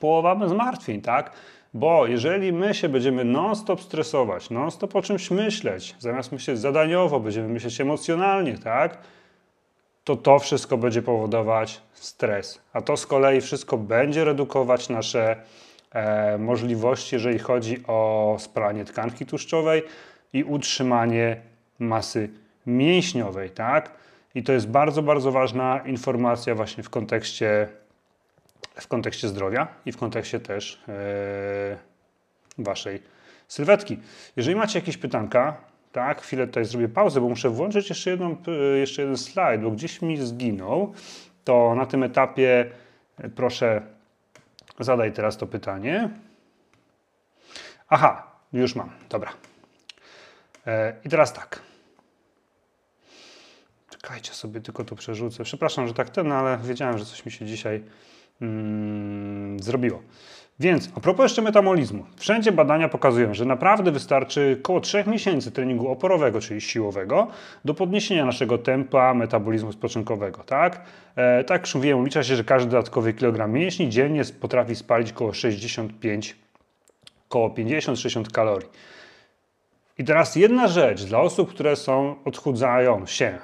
[0.00, 1.32] połowa zmartwień, tak?
[1.74, 7.48] Bo jeżeli my się będziemy non-stop stresować, non-stop o czymś myśleć, zamiast myśleć zadaniowo, będziemy
[7.48, 8.98] myśleć emocjonalnie, tak?
[10.04, 12.60] To to wszystko będzie powodować stres.
[12.72, 15.36] A to z kolei wszystko będzie redukować nasze
[16.38, 19.82] możliwości, jeżeli chodzi o spalanie tkanki tłuszczowej
[20.32, 21.36] i utrzymanie
[21.78, 22.28] masy
[22.66, 23.90] mięśniowej, tak?
[24.34, 27.68] I to jest bardzo, bardzo ważna informacja właśnie w kontekście,
[28.74, 30.82] w kontekście zdrowia i w kontekście też
[32.58, 33.02] yy, waszej
[33.48, 33.98] sylwetki.
[34.36, 35.56] Jeżeli macie jakieś pytanka,
[35.92, 38.36] tak, chwilę tutaj zrobię pauzę, bo muszę włączyć jeszcze, jedną,
[38.80, 40.92] jeszcze jeden slajd, bo gdzieś mi zginął.
[41.44, 42.70] To na tym etapie
[43.36, 43.82] proszę
[44.78, 46.10] zadaj teraz to pytanie.
[47.88, 49.32] Aha, już mam, dobra.
[50.66, 51.62] E, I teraz tak.
[53.90, 55.44] Czekajcie sobie, tylko to przerzucę.
[55.44, 57.84] Przepraszam, że tak ten, ale wiedziałem, że coś mi się dzisiaj
[58.40, 60.02] mm, zrobiło.
[60.60, 62.06] Więc a propos jeszcze metabolizmu.
[62.16, 67.28] Wszędzie badania pokazują, że naprawdę wystarczy około 3 miesięcy treningu oporowego, czyli siłowego,
[67.64, 70.44] do podniesienia naszego tempa metabolizmu spoczynkowego.
[70.44, 70.80] Tak,
[71.16, 75.32] e, tak już mówiłem, ulicza się, że każdy dodatkowy kilogram mięśni dziennie potrafi spalić około
[75.32, 76.36] 65,
[77.28, 78.68] około 50-60 kalorii.
[79.98, 83.38] I teraz jedna rzecz dla osób, które są odchudzają się,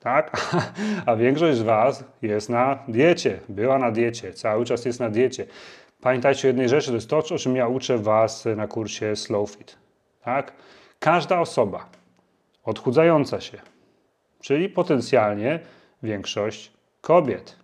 [0.00, 0.54] tak?
[1.06, 5.46] A większość z Was jest na diecie, była na diecie, cały czas jest na diecie.
[6.00, 9.50] Pamiętajcie o jednej rzeczy, to jest to, o czym ja uczę Was na kursie Slow
[9.50, 9.78] Fit.
[10.24, 10.52] Tak?
[10.98, 11.88] Każda osoba
[12.64, 13.60] odchudzająca się,
[14.40, 15.60] czyli potencjalnie
[16.02, 17.56] większość kobiet,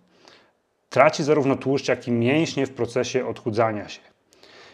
[0.89, 4.01] traci zarówno tłuszcz, jak i mięśnie w procesie odchudzania się.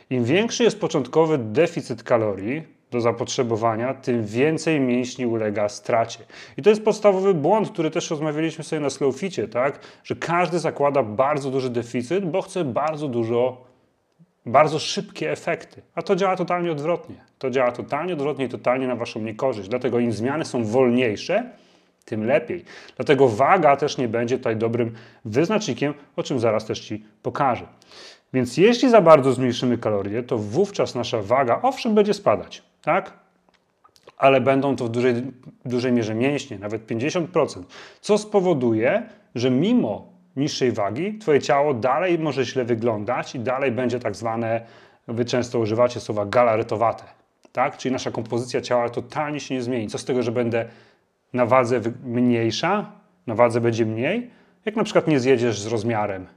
[0.10, 6.20] Im większy jest początkowy deficyt kalorii, do zapotrzebowania, tym więcej mięśni ulega stracie.
[6.58, 9.80] I to jest podstawowy błąd, który też rozmawialiśmy sobie na Slowficie, tak?
[10.04, 13.66] Że każdy zakłada bardzo duży deficyt, bo chce bardzo dużo,
[14.46, 15.82] bardzo szybkie efekty.
[15.96, 17.16] A to działa totalnie odwrotnie.
[17.40, 19.70] To działa totalnie odwrotnie i totalnie na Waszą niekorzyść.
[19.70, 21.50] Dlatego im zmiany są wolniejsze,
[22.06, 22.64] tym lepiej.
[22.96, 27.66] Dlatego waga też nie będzie tutaj dobrym wyznacznikiem, o czym zaraz też Ci pokażę.
[28.34, 33.14] Więc jeśli za bardzo zmniejszymy kalorie, to wówczas nasza waga owszem będzie spadać tak?
[34.18, 35.14] Ale będą to w dużej,
[35.66, 37.64] dużej mierze mięśnie, nawet 50%,
[38.02, 44.00] co spowoduje, że mimo niższej wagi Twoje ciało dalej może źle wyglądać i dalej będzie
[44.00, 44.66] tak zwane,
[45.08, 47.04] Wy często używacie słowa galaretowate,
[47.52, 47.78] tak?
[47.78, 49.88] Czyli nasza kompozycja ciała totalnie się nie zmieni.
[49.88, 50.66] Co z tego, że będę
[51.34, 52.92] na wadze mniejsza,
[53.28, 54.32] na wadze będzie mniej,
[54.66, 56.28] jak na przykład nie zjedziesz z rozmiarem e,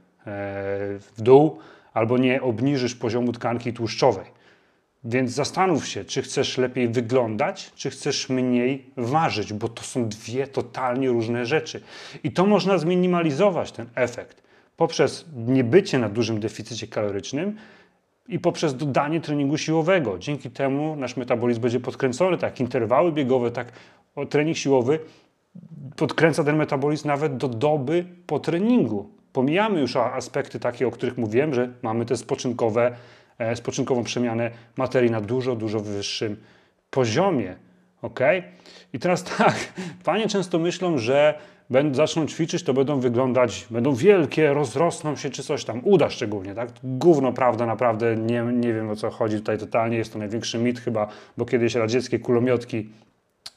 [0.99, 1.59] w dół
[1.93, 4.25] albo nie obniżysz poziomu tkanki tłuszczowej.
[5.05, 10.47] Więc zastanów się, czy chcesz lepiej wyglądać, czy chcesz mniej ważyć, bo to są dwie
[10.47, 11.81] totalnie różne rzeczy.
[12.23, 14.43] I to można zminimalizować, ten efekt,
[14.77, 17.55] poprzez niebycie na dużym deficycie kalorycznym
[18.27, 20.19] i poprzez dodanie treningu siłowego.
[20.19, 23.71] Dzięki temu nasz metabolizm będzie podkręcony, tak interwały biegowe, tak
[24.29, 24.99] trening siłowy
[25.95, 29.09] podkręca ten metabolizm nawet do doby po treningu.
[29.33, 32.95] Pomijamy już aspekty takie, o których mówiłem, że mamy te spoczynkowe
[33.55, 36.37] spoczynkową przemianę materii na dużo, dużo wyższym
[36.89, 37.55] poziomie.
[38.01, 38.19] Ok?
[38.93, 44.53] I teraz tak, panie często myślą, że będą, zaczną ćwiczyć, to będą wyglądać, będą wielkie,
[44.53, 46.69] rozrosną się czy coś tam, uda szczególnie, tak?
[46.83, 50.79] Gówno, prawda, naprawdę nie, nie wiem o co chodzi tutaj totalnie, jest to największy mit
[50.79, 52.89] chyba, bo kiedyś radzieckie kulomiotki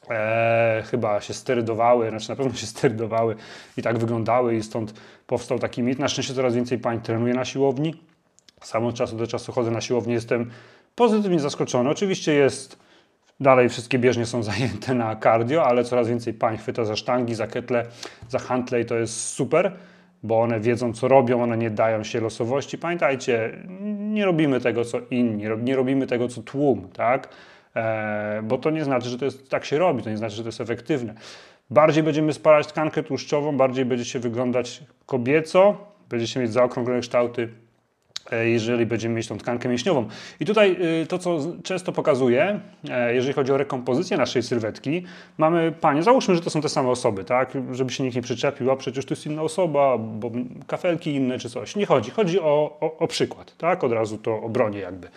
[0.09, 3.35] e, chyba się sterydowały, znaczy na pewno się sterydowały
[3.77, 4.93] i tak wyglądały i stąd
[5.27, 5.99] powstał taki mit.
[5.99, 7.95] Na szczęście coraz więcej pań trenuje na siłowni,
[8.61, 10.49] sam od czasu do czasu chodzę na siłownię, jestem
[10.95, 11.89] pozytywnie zaskoczony.
[11.89, 12.79] Oczywiście jest,
[13.39, 17.47] dalej wszystkie bieżnie są zajęte na cardio, ale coraz więcej pań chwyta za sztangi, za
[17.47, 17.85] ketle,
[18.29, 19.71] za hantle i to jest super,
[20.23, 22.77] bo one wiedzą co robią, one nie dają się losowości.
[22.77, 23.57] Pamiętajcie,
[23.99, 27.29] nie robimy tego co inni, nie robimy tego co tłum, tak?
[27.75, 30.43] E, bo to nie znaczy, że to jest, tak się robi, to nie znaczy, że
[30.43, 31.13] to jest efektywne.
[31.69, 35.77] Bardziej będziemy spalać tkankę tłuszczową, bardziej będziecie wyglądać kobieco,
[36.09, 37.49] będziecie mieć zaokrąglone kształty
[38.35, 40.07] jeżeli będziemy mieć tą tkankę mięśniową.
[40.39, 45.03] I tutaj y, to, co często pokazuję, e, jeżeli chodzi o rekompozycję naszej sylwetki,
[45.37, 47.53] mamy panie, załóżmy, że to są te same osoby, tak?
[47.71, 50.31] Żeby się nikt nie przyczepił, a przecież to jest inna osoba, bo
[50.67, 51.75] kafelki inne czy coś.
[51.75, 52.11] Nie chodzi.
[52.11, 53.83] Chodzi o, o, o przykład, tak?
[53.83, 55.07] Od razu to obronię jakby.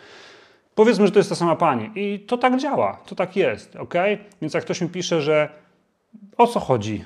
[0.75, 3.95] Powiedzmy, że to jest ta sama pani i to tak działa, to tak jest, ok?
[4.43, 5.49] Więc jak ktoś mi pisze, że
[6.37, 7.05] o co chodzi?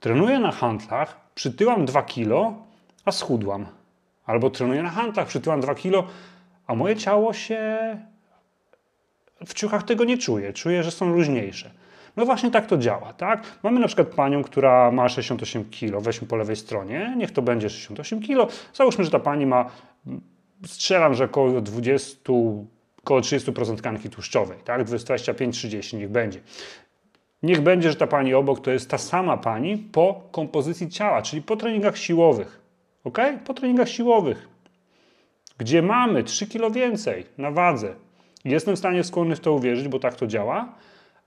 [0.00, 2.54] Trenuję na handlach, przytyłam 2 kilo,
[3.04, 3.66] a schudłam
[4.28, 6.06] Albo trenuję na handlach, przytyłam 2 kilo,
[6.66, 7.78] a moje ciało się
[9.46, 10.52] w ciuchach tego nie czuje.
[10.52, 11.70] Czuje, że są luźniejsze.
[12.16, 13.58] No właśnie tak to działa, tak?
[13.62, 17.70] Mamy na przykład panią, która ma 68 kg, weźmy po lewej stronie, niech to będzie
[17.70, 18.52] 68 kg.
[18.74, 19.70] Załóżmy, że ta pani ma
[20.66, 22.32] strzelam, że około 20,
[22.98, 24.84] około 30% tkanki tłuszczowej, tak?
[24.84, 26.40] 25-30 niech będzie.
[27.42, 31.42] Niech będzie, że ta pani obok to jest ta sama pani po kompozycji ciała, czyli
[31.42, 32.57] po treningach siłowych.
[33.04, 33.18] Ok?
[33.44, 34.48] Po treningach siłowych,
[35.58, 37.94] gdzie mamy 3 kg więcej na wadze.
[38.44, 40.74] Jestem w stanie skłonny w to uwierzyć, bo tak to działa,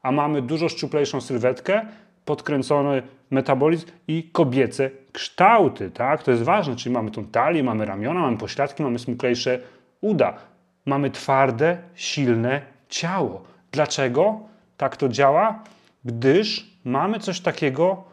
[0.02, 1.86] a mamy dużo szczuplejszą sylwetkę,
[2.26, 6.24] podkręcony metabolizm i kobiece kształty, tak?
[6.24, 9.60] To jest ważne, czyli mamy tą talię, mamy ramiona, mamy pośladki, mamy smuklejsze
[10.02, 10.38] uda.
[10.86, 13.44] Mamy twarde, silne ciało.
[13.72, 14.40] Dlaczego
[14.78, 15.64] tak to działa?
[16.06, 18.04] Gdyż mamy coś takiego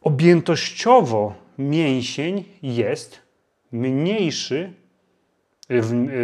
[0.00, 3.20] objętościowo mięsień jest
[3.72, 4.72] mniejszy,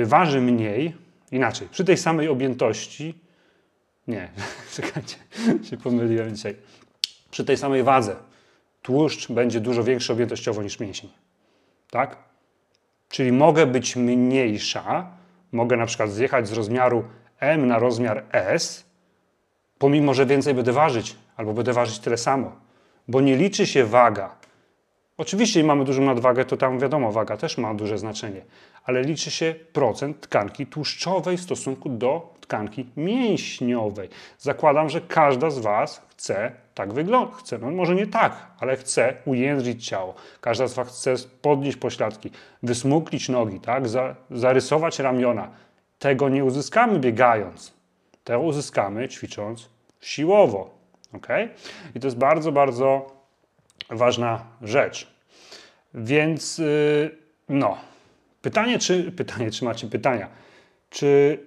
[0.05, 0.95] waży mniej,
[1.33, 3.15] inaczej, przy tej samej objętości,
[4.09, 4.29] nie,
[4.77, 5.17] czekajcie,
[5.63, 6.57] się pomyliłem dzisiaj,
[7.31, 8.17] przy tej samej wadze
[8.83, 11.11] tłuszcz będzie dużo większy objętościowo niż mięsień,
[11.91, 12.17] tak?
[13.09, 15.17] Czyli mogę być mniejsza,
[15.53, 17.05] mogę na przykład zjechać z rozmiaru
[17.41, 18.85] M na rozmiar S,
[19.79, 22.53] pomimo, że więcej będę ważyć, albo będę ważyć tyle samo,
[23.09, 24.37] bo nie liczy się waga.
[25.19, 28.45] Oczywiście, mamy dużą nadwagę, to tam wiadomo, waga też ma duże znaczenie,
[28.85, 34.09] ale liczy się procent tkanki tłuszczowej w stosunku do tkanki mięśniowej.
[34.39, 37.35] Zakładam, że każda z Was chce tak wyglądać.
[37.39, 40.15] Chce, no może nie tak, ale chce ujędrzyć ciało.
[40.41, 42.31] Każda z Was chce podnieść pośladki,
[42.63, 43.85] wysmuklić nogi, tak?
[44.31, 45.51] zarysować ramiona.
[45.99, 47.75] Tego nie uzyskamy biegając.
[48.25, 49.69] To uzyskamy ćwicząc
[50.01, 50.71] siłowo.
[51.13, 51.29] ok?
[51.95, 53.15] I to jest bardzo, bardzo
[53.91, 55.15] ważna rzecz.
[55.95, 57.19] Więc yy,
[57.49, 57.77] no,
[58.43, 60.29] pytanie czy, pytanie, czy macie pytania?
[60.91, 61.39] Czy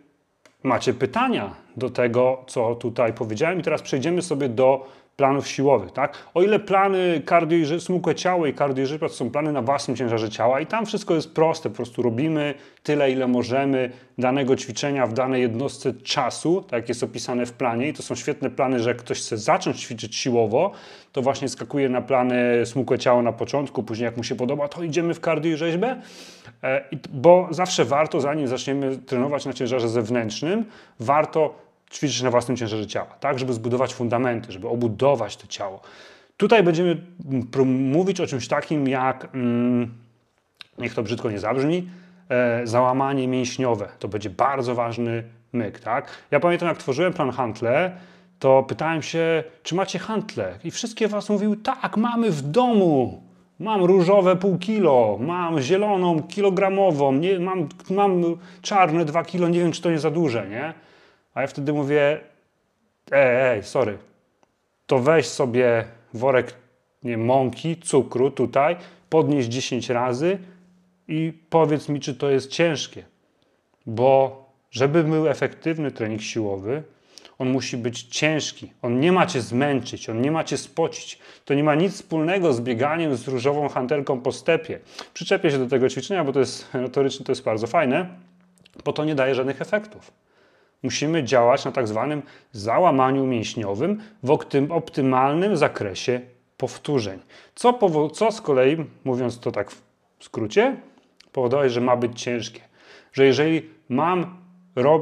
[0.64, 3.60] macie pytania do tego, co tutaj powiedziałem?
[3.60, 6.18] I teraz przejdziemy sobie do planów siłowych, tak?
[6.34, 10.66] O ile plany kardio smukłe ciało i kardio są plany na własnym ciężarze ciała i
[10.66, 12.54] tam wszystko jest proste, po prostu robimy
[12.84, 17.90] tyle, ile możemy danego ćwiczenia w danej jednostce czasu, tak jak jest opisane w planie
[17.90, 20.72] i to są świetne plany, że jak ktoś chce zacząć ćwiczyć siłowo,
[21.12, 24.84] to właśnie skakuje na plany smukłe ciało na początku, później jak mu się podoba, to
[24.84, 26.02] idziemy w kardio i rzeźbę,
[26.64, 30.66] e, bo zawsze warto, zanim zaczniemy trenować na ciężarze zewnętrznym,
[31.00, 35.82] warto ćwiczyć na własnym ciężarze ciała, tak, żeby zbudować fundamenty, żeby obudować to ciało.
[36.38, 37.02] Tutaj będziemy
[37.66, 39.94] mówić o czymś takim jak, mm,
[40.78, 41.90] niech to brzydko nie zabrzmi,
[42.30, 43.90] e, załamanie mięśniowe.
[44.00, 45.24] To będzie bardzo ważny
[45.54, 46.08] myk, tak?
[46.32, 47.98] Ja pamiętam, jak tworzyłem plan Hantle,
[48.40, 50.60] to pytałem się, czy macie hantle?
[50.64, 53.24] I wszystkie was mówiły, tak, mamy w domu.
[53.60, 58.24] Mam różowe pół kilo, mam zieloną kilogramową, nie, mam, mam
[58.62, 60.74] czarne dwa kilo, nie wiem, czy to nie za duże, nie?
[61.38, 62.20] A ja wtedy mówię,
[63.12, 63.98] ej, ej, sorry,
[64.88, 66.54] to weź sobie worek
[67.04, 68.76] nie, mąki, cukru tutaj,
[69.10, 70.38] podnieś 10 razy
[71.08, 73.04] i powiedz mi, czy to jest ciężkie.
[73.86, 76.84] Bo żeby był efektywny trening siłowy,
[77.38, 78.72] on musi być ciężki.
[78.82, 81.20] On nie ma cię zmęczyć, on nie ma cię spocić.
[81.46, 84.80] To nie ma nic wspólnego z bieganiem z różową hantelką po stepie.
[85.14, 88.10] Przyczepię się do tego ćwiczenia, bo to jest notorycznie to jest bardzo fajne,
[88.86, 90.27] bo to nie daje żadnych efektów.
[90.84, 94.38] Musimy działać na tak zwanym załamaniu mięśniowym w
[94.70, 96.22] optymalnym zakresie
[96.58, 97.20] powtórzeń.
[97.56, 97.80] Co,
[98.14, 99.82] co z kolei, mówiąc to tak w
[100.20, 100.76] skrócie,
[101.32, 102.62] powoduje, że ma być ciężkie.
[103.14, 104.38] Że jeżeli mam,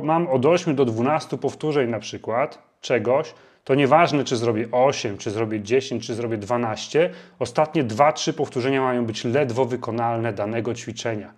[0.03, 3.33] mam od 8 do 12 powtórzeń na przykład czegoś,
[3.63, 7.09] to nieważne, czy zrobię 8, czy zrobię 10, czy zrobię 12,
[7.39, 11.33] ostatnie 2-3 powtórzenia mają być ledwo wykonalne danego ćwiczenia.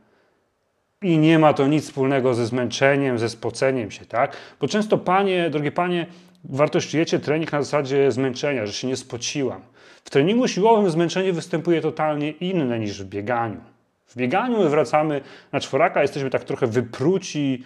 [1.02, 4.38] I nie ma to nic wspólnego ze zmęczeniem, ze spoceniem się, tak?
[4.62, 6.06] Bo często panie, drogie panie,
[6.44, 9.62] wartościujecie trening na zasadzie zmęczenia, że się nie spociłam.
[10.04, 13.62] W treningu siłowym zmęczenie występuje totalnie inne niż w bieganiu.
[14.08, 17.64] W bieganiu my wracamy na czworaka, jesteśmy tak trochę wypruci,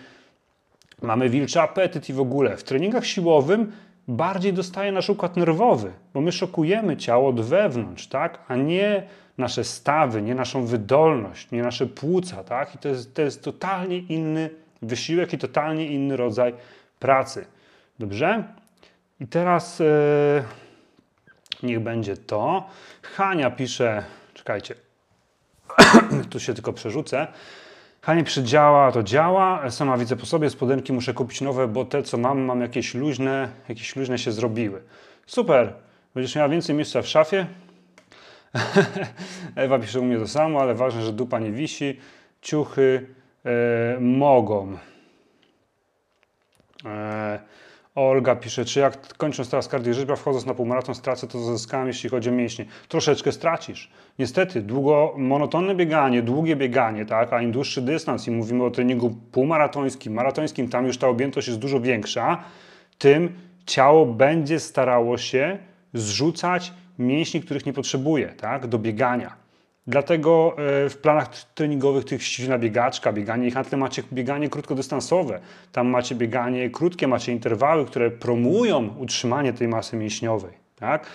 [1.02, 2.58] mamy wilczy apetyt i w ogóle.
[2.58, 3.72] W treningach siłowym
[4.12, 8.39] bardziej dostaje nasz układ nerwowy, bo my szokujemy ciało od wewnątrz, tak?
[8.47, 12.76] A nie nasze stawy, nie naszą wydolność, nie nasze płuca, tak?
[12.76, 14.50] I to jest, to jest totalnie inny
[14.82, 16.54] wysiłek i totalnie inny rodzaj
[17.00, 17.45] pracy.
[18.00, 18.43] Dobrze?
[19.19, 20.43] I teraz yy,
[21.63, 22.67] niech będzie to.
[23.02, 24.76] Hania pisze, czekajcie,
[26.32, 27.28] tu się tylko przerzucę.
[28.02, 29.70] Hania pisze, działa, to działa.
[29.70, 33.50] Sama widzę po sobie, spodenki muszę kupić nowe, bo te, co mam, mam jakieś luźne,
[33.70, 34.82] jakieś luźne się zrobiły.
[35.26, 35.74] Super.
[36.16, 37.46] Będziesz miała więcej miejsca w szafie?
[39.56, 42.00] Ewa pisze u mnie to samo, ale ważne, że dupa nie wisi.
[42.42, 43.08] Ciuchy
[43.46, 44.78] e, mogą.
[46.86, 47.40] E,
[47.95, 52.10] Olga pisze, czy jak kończąc teraz kardiorzeczba, wchodząc na półmaraton, stracę to, co zyskałem, jeśli
[52.10, 52.65] chodzi o mięśnie.
[52.88, 53.91] Troszeczkę stracisz.
[54.19, 59.10] Niestety, długo, monotonne bieganie, długie bieganie, tak, a im dłuższy dystans i mówimy o treningu
[59.32, 62.43] półmaratońskim, maratońskim, tam już ta objętość jest dużo większa,
[62.97, 65.58] tym ciało będzie starało się
[65.93, 69.40] zrzucać mięśni, których nie potrzebuje, tak, do biegania.
[69.88, 75.39] Dlatego e, w planach treningowych tych ściśle biegaczka, bieganie i handle macie bieganie krótkodystansowe.
[75.72, 80.54] Tam macie bieganie krótkie, macie interwały, które promują utrzymanie tej masy mięśniowej.
[80.76, 81.08] Tak?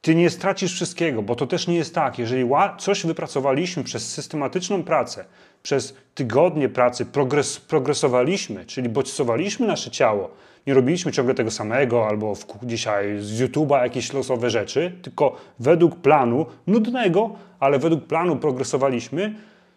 [0.00, 2.18] Ty nie stracisz wszystkiego, bo to też nie jest tak.
[2.18, 5.24] Jeżeli coś wypracowaliśmy przez systematyczną pracę,
[5.62, 10.30] przez tygodnie pracy, progres, progresowaliśmy, czyli bodźcowaliśmy nasze ciało,
[10.66, 15.96] nie robiliśmy ciągle tego samego albo w, dzisiaj z YouTube'a jakieś losowe rzeczy, tylko według
[15.96, 17.30] planu, nudnego,
[17.60, 19.34] ale według planu progresowaliśmy,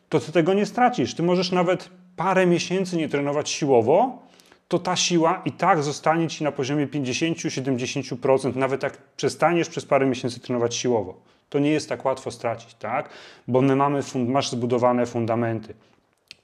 [0.10, 1.16] to ty tego nie stracisz.
[1.16, 4.29] Ty możesz nawet parę miesięcy nie trenować siłowo,
[4.70, 10.06] to ta siła i tak zostanie ci na poziomie 50-70%, nawet jak przestaniesz przez parę
[10.06, 11.22] miesięcy trenować siłowo.
[11.50, 13.10] To nie jest tak łatwo stracić, tak?
[13.48, 15.74] Bo my mamy, masz zbudowane fundamenty.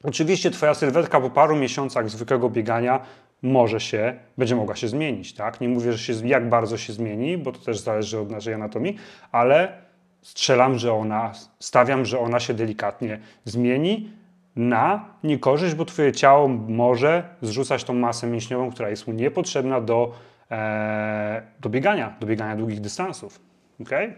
[0.04, 3.00] Oczywiście Twoja sylwetka po paru miesiącach zwykłego biegania
[3.42, 5.62] może się, będzie mogła się zmienić, tak?
[5.62, 8.98] Nie mówię, że się, jak bardzo się zmieni, bo to też zależy od naszej anatomii,
[9.32, 9.82] ale
[10.22, 14.12] strzelam, że ona, stawiam, że ona się delikatnie zmieni
[14.56, 20.12] na niekorzyść, bo Twoje ciało może zrzucać tą masę mięśniową, która jest mu niepotrzebna do,
[20.52, 23.40] e, do biegania, do biegania długich dystansów.
[23.82, 24.14] Okay?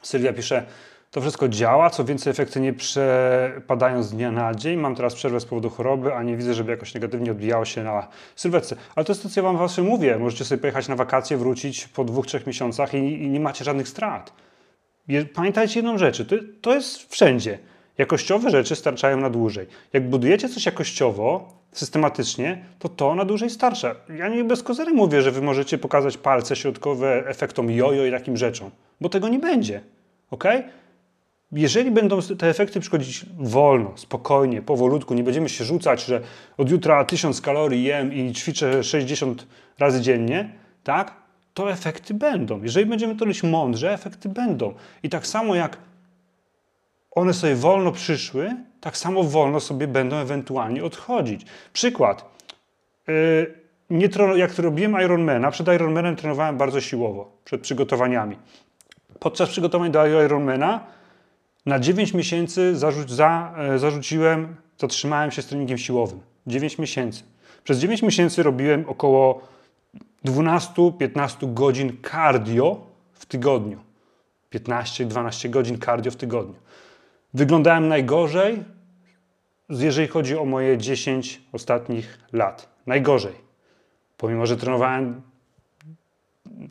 [0.01, 0.65] Sylwia pisze,
[1.11, 4.79] to wszystko działa, co więcej efekty nie przepadają z dnia na dzień.
[4.79, 8.07] Mam teraz przerwę z powodu choroby, a nie widzę, żeby jakoś negatywnie odbijało się na
[8.35, 8.75] sylwetce.
[8.95, 10.17] Ale to jest to, co ja Wam właśnie mówię.
[10.19, 13.87] Możecie sobie pojechać na wakacje, wrócić po dwóch, trzech miesiącach i, i nie macie żadnych
[13.87, 14.33] strat.
[15.33, 16.21] Pamiętajcie jedną rzecz,
[16.61, 17.59] to, jest wszędzie.
[17.97, 19.67] Jakościowe rzeczy starczają na dłużej.
[19.93, 23.95] Jak budujecie coś jakościowo, systematycznie, to to na dłużej starcza.
[24.17, 28.37] Ja nie bez kozery mówię, że wy możecie pokazać palce środkowe efektom jojo i takim
[28.37, 29.81] rzeczom, bo tego nie będzie.
[30.31, 30.43] ok?
[31.51, 36.21] Jeżeli będą te efekty przychodzić wolno, spokojnie, powolutku, nie będziemy się rzucać, że
[36.57, 39.47] od jutra 1000 kalorii jem i ćwiczę 60
[39.79, 41.22] razy dziennie, tak?
[41.53, 42.63] To efekty będą.
[42.63, 44.73] Jeżeli będziemy to robić mądrze, efekty będą.
[45.03, 45.77] I tak samo jak
[47.11, 51.45] one sobie wolno przyszły, tak samo wolno sobie będą ewentualnie odchodzić.
[51.73, 52.25] Przykład.
[53.07, 53.63] Yy,
[54.35, 58.37] jak robiłem Ironmana, przed Ironmanem trenowałem bardzo siłowo, przed przygotowaniami.
[59.19, 60.79] Podczas przygotowań do Ironmana
[61.65, 66.19] na 9 miesięcy zarzuć, za, e, zarzuciłem, zatrzymałem się z treningiem siłowym.
[66.47, 67.23] 9 miesięcy.
[67.63, 69.41] Przez 9 miesięcy robiłem około
[70.25, 72.81] 12-15 godzin cardio
[73.13, 73.79] w tygodniu.
[74.53, 76.55] 15-12 godzin cardio w tygodniu.
[77.33, 78.63] Wyglądałem najgorzej,
[79.69, 82.69] jeżeli chodzi o moje 10 ostatnich lat.
[82.85, 83.33] Najgorzej.
[84.17, 85.21] Pomimo, że trenowałem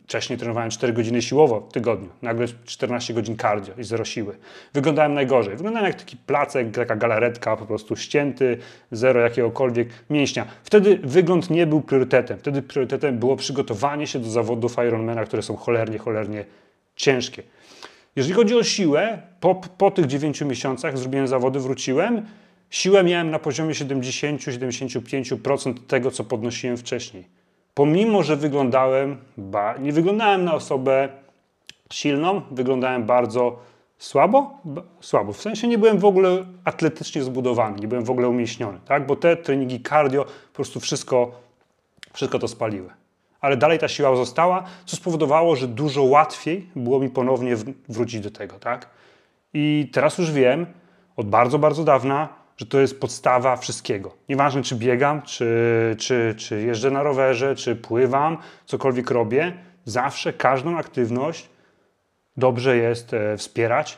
[0.03, 4.37] Wcześniej trenowałem 4 godziny siłowo w tygodniu, nagle 14 godzin cardio i zero siły.
[4.73, 5.55] Wyglądałem najgorzej.
[5.55, 8.57] Wyglądałem jak taki placek, taka galaretka, po prostu ścięty,
[8.91, 10.45] zero jakiegokolwiek mięśnia.
[10.63, 12.39] Wtedy wygląd nie był priorytetem.
[12.39, 16.45] Wtedy priorytetem było przygotowanie się do zawodów Ironmana, które są cholernie, cholernie
[16.95, 17.43] ciężkie.
[18.15, 22.25] Jeżeli chodzi o siłę, po, po tych 9 miesiącach zrobiłem zawody, wróciłem.
[22.69, 27.42] Siłę miałem na poziomie 70-75% tego, co podnosiłem wcześniej
[27.73, 29.17] pomimo, że wyglądałem,
[29.79, 31.09] nie wyglądałem na osobę
[31.93, 33.59] silną, wyglądałem bardzo
[33.97, 34.57] słabo,
[35.01, 35.33] słabo.
[35.33, 39.05] W sensie nie byłem w ogóle atletycznie zbudowany, nie byłem w ogóle umieśniony, tak?
[39.05, 41.31] bo te treningi cardio po prostu wszystko,
[42.13, 42.89] wszystko to spaliły.
[43.41, 47.55] Ale dalej ta siła została, co spowodowało, że dużo łatwiej było mi ponownie
[47.89, 48.59] wrócić do tego.
[48.59, 48.89] Tak?
[49.53, 50.65] I teraz już wiem,
[51.15, 54.15] od bardzo, bardzo dawna, że to jest podstawa wszystkiego.
[54.29, 59.53] Nieważne, czy biegam, czy, czy, czy jeżdżę na rowerze, czy pływam, cokolwiek robię,
[59.85, 61.49] zawsze każdą aktywność
[62.37, 63.97] dobrze jest e, wspierać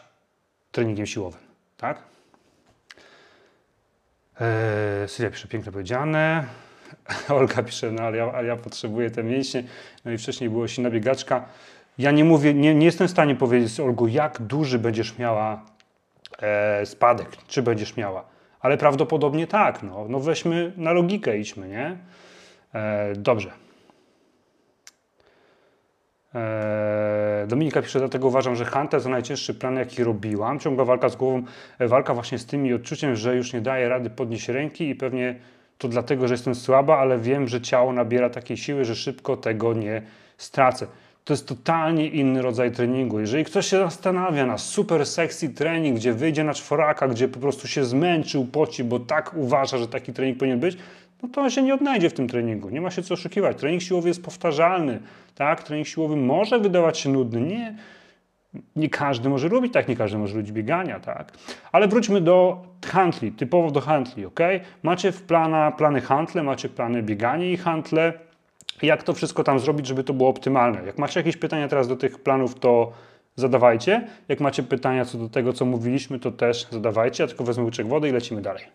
[0.72, 1.42] treningiem siłowym.
[1.78, 2.04] Tak?
[4.40, 6.46] Eee, Sylwia pisze, piękne powiedziane.
[7.30, 9.64] Olga pisze, no ale ja, ale ja potrzebuję te mięśnie.
[10.06, 11.46] No i wcześniej było silna biegaczka.
[11.98, 15.66] Ja nie mówię, nie, nie jestem w stanie powiedzieć, Olgu, jak duży będziesz miała
[16.42, 18.35] e, spadek, czy będziesz miała
[18.66, 19.84] ale prawdopodobnie tak.
[19.84, 21.98] No, no weźmy na logikę, idźmy, nie?
[22.74, 23.52] E, dobrze.
[26.36, 30.60] E, Dominika pisze, dlatego uważam, że Hunter to najcięższy plan, jaki robiłam.
[30.60, 31.44] Ciągła walka z głową,
[31.80, 35.36] e, walka właśnie z tymi odczuciem, że już nie daje rady podnieść ręki i pewnie
[35.78, 39.74] to dlatego, że jestem słaba, ale wiem, że ciało nabiera takiej siły, że szybko tego
[39.74, 40.02] nie
[40.38, 40.88] stracę.
[41.26, 43.20] To jest totalnie inny rodzaj treningu.
[43.20, 47.68] Jeżeli ktoś się zastanawia na super sexy trening, gdzie wyjdzie na czworaka, gdzie po prostu
[47.68, 50.78] się zmęczył, poci, bo tak uważa, że taki trening powinien być,
[51.24, 52.70] no to on się nie odnajdzie w tym treningu.
[52.70, 53.58] Nie ma się co oszukiwać.
[53.58, 55.00] Trening siłowy jest powtarzalny.
[55.36, 55.64] Tak?
[55.64, 57.42] Trening siłowy może wydawać się nudny.
[57.42, 57.76] Nie,
[58.76, 61.32] nie każdy może robić tak, nie każdy może robić biegania, tak?
[61.72, 64.40] Ale wróćmy do handli, typowo do handli, ok?
[64.84, 68.14] Macie w plana, plany handle, macie plany bieganie i handle.
[68.82, 70.86] Jak to wszystko tam zrobić, żeby to było optymalne?
[70.86, 72.92] Jak macie jakieś pytania teraz do tych planów, to
[73.36, 74.08] zadawajcie.
[74.28, 77.24] Jak macie pytania co do tego, co mówiliśmy, to też zadawajcie.
[77.24, 78.66] Ja tylko wezmę łyczek wody i lecimy dalej.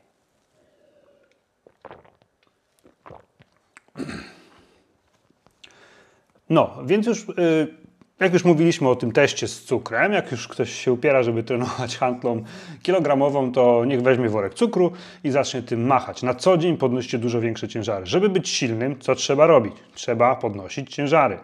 [6.51, 7.29] No, więc już...
[7.29, 7.80] Yy,
[8.21, 11.97] jak już mówiliśmy o tym teście z cukrem, jak już ktoś się upiera, żeby trenować
[11.97, 12.45] handlą
[12.83, 14.93] kilogramową, to niech weźmie worek cukru
[15.25, 16.23] i zacznie tym machać.
[16.23, 18.07] Na co dzień podnoście dużo większe ciężary.
[18.07, 19.73] Żeby być silnym, co trzeba robić?
[19.95, 21.39] Trzeba podnosić ciężary.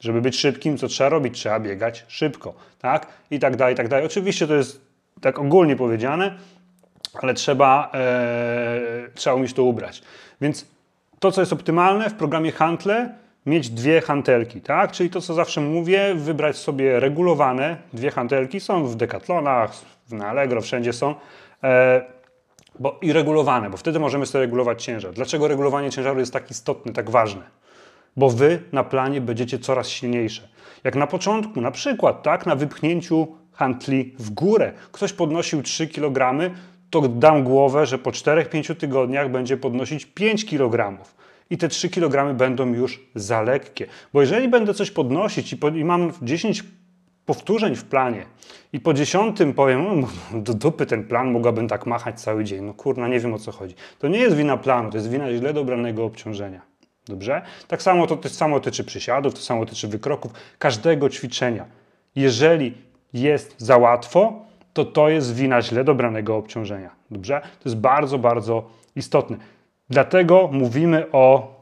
[0.00, 1.34] Żeby być szybkim, co trzeba robić?
[1.34, 3.06] Trzeba biegać szybko, tak?
[3.30, 4.06] I tak dalej, i tak dalej.
[4.06, 4.80] Oczywiście to jest
[5.20, 6.34] tak ogólnie powiedziane,
[7.14, 10.02] ale trzeba, ee, trzeba umieć to ubrać.
[10.40, 10.66] Więc
[11.18, 13.14] to, co jest optymalne w programie Handle,
[13.46, 14.92] mieć dwie hantelki, tak?
[14.92, 18.60] Czyli to, co zawsze mówię, wybrać sobie regulowane dwie hantelki.
[18.60, 19.72] Są w Decathlonach,
[20.10, 21.14] na Allegro, wszędzie są.
[21.64, 22.04] E,
[22.78, 25.12] bo, I regulowane, bo wtedy możemy sobie regulować ciężar.
[25.12, 27.42] Dlaczego regulowanie ciężaru jest tak istotne, tak ważne?
[28.16, 30.48] Bo wy na planie będziecie coraz silniejsze.
[30.84, 36.50] Jak na początku, na przykład, tak, na wypchnięciu hantli w górę, ktoś podnosił 3 kg,
[36.90, 40.98] to dam głowę, że po 4-5 tygodniach będzie podnosić 5 kg
[41.50, 43.86] i te 3 kg będą już za lekkie.
[44.12, 46.64] Bo jeżeli będę coś podnosić i, po, i mam 10
[47.26, 48.26] powtórzeń w planie
[48.72, 50.08] i po dziesiątym powiem, no,
[50.40, 52.64] do dupy ten plan, mogłabym tak machać cały dzień.
[52.64, 53.74] No kurna, nie wiem o co chodzi.
[53.98, 56.60] To nie jest wina planu, to jest wina źle dobranego obciążenia.
[57.06, 57.42] Dobrze?
[57.68, 61.66] Tak samo to, to samo tyczy przysiadów, to samo tyczy wykroków, każdego ćwiczenia.
[62.16, 62.74] Jeżeli
[63.12, 66.90] jest za łatwo, to to jest wina źle dobranego obciążenia.
[67.10, 67.40] Dobrze?
[67.40, 69.36] To jest bardzo, bardzo istotne.
[69.90, 71.54] Dlatego mówimy o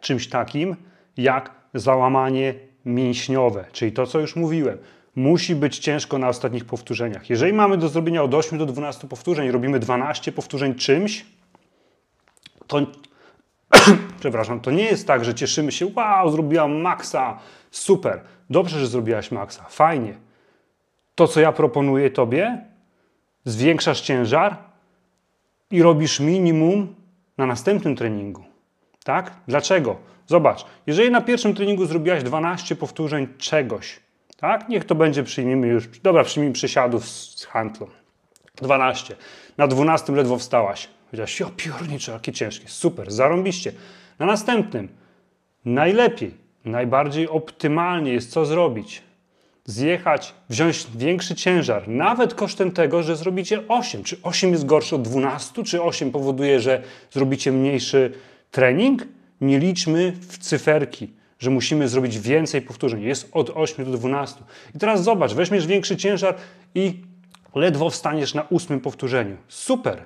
[0.00, 0.76] czymś takim
[1.16, 4.78] jak załamanie mięśniowe, czyli to, co już mówiłem.
[5.16, 7.30] Musi być ciężko na ostatnich powtórzeniach.
[7.30, 11.26] Jeżeli mamy do zrobienia od 8 do 12 powtórzeń, robimy 12 powtórzeń czymś,
[12.66, 12.78] to
[14.20, 17.38] przepraszam, to nie jest tak, że cieszymy się, wow, zrobiłam maksa,
[17.70, 18.20] super,
[18.50, 20.14] dobrze, że zrobiłaś maksa, fajnie.
[21.14, 22.64] To, co ja proponuję Tobie,
[23.44, 24.56] zwiększasz ciężar
[25.70, 26.94] i robisz minimum
[27.38, 28.44] na następnym treningu.
[29.04, 29.34] Tak?
[29.48, 29.96] Dlaczego?
[30.26, 34.00] Zobacz, jeżeli na pierwszym treningu zrobiłaś 12 powtórzeń czegoś,
[34.36, 34.68] tak?
[34.68, 37.86] Niech to będzie, przyjmijmy już, dobra, przyjmijmy przysiadów z handlą.
[38.56, 39.16] 12.
[39.58, 40.88] Na 12 ledwo wstałaś.
[41.04, 42.68] Powiedziałaś, jo piórnicze, jakie ciężkie.
[42.68, 43.72] Super, zarąbiście.
[44.18, 44.88] Na następnym,
[45.64, 46.34] najlepiej,
[46.64, 49.02] najbardziej optymalnie jest co zrobić?
[49.68, 54.02] Zjechać, wziąć większy ciężar, nawet kosztem tego, że zrobicie 8.
[54.02, 58.12] Czy 8 jest gorsze od 12, czy 8 powoduje, że zrobicie mniejszy
[58.50, 59.06] trening?
[59.40, 63.02] Nie liczmy w cyferki, że musimy zrobić więcej powtórzeń.
[63.02, 64.40] Jest od 8 do 12.
[64.74, 66.34] I teraz zobacz, weźmiesz większy ciężar
[66.74, 67.02] i
[67.54, 69.36] ledwo wstaniesz na ósmym powtórzeniu.
[69.48, 70.02] Super!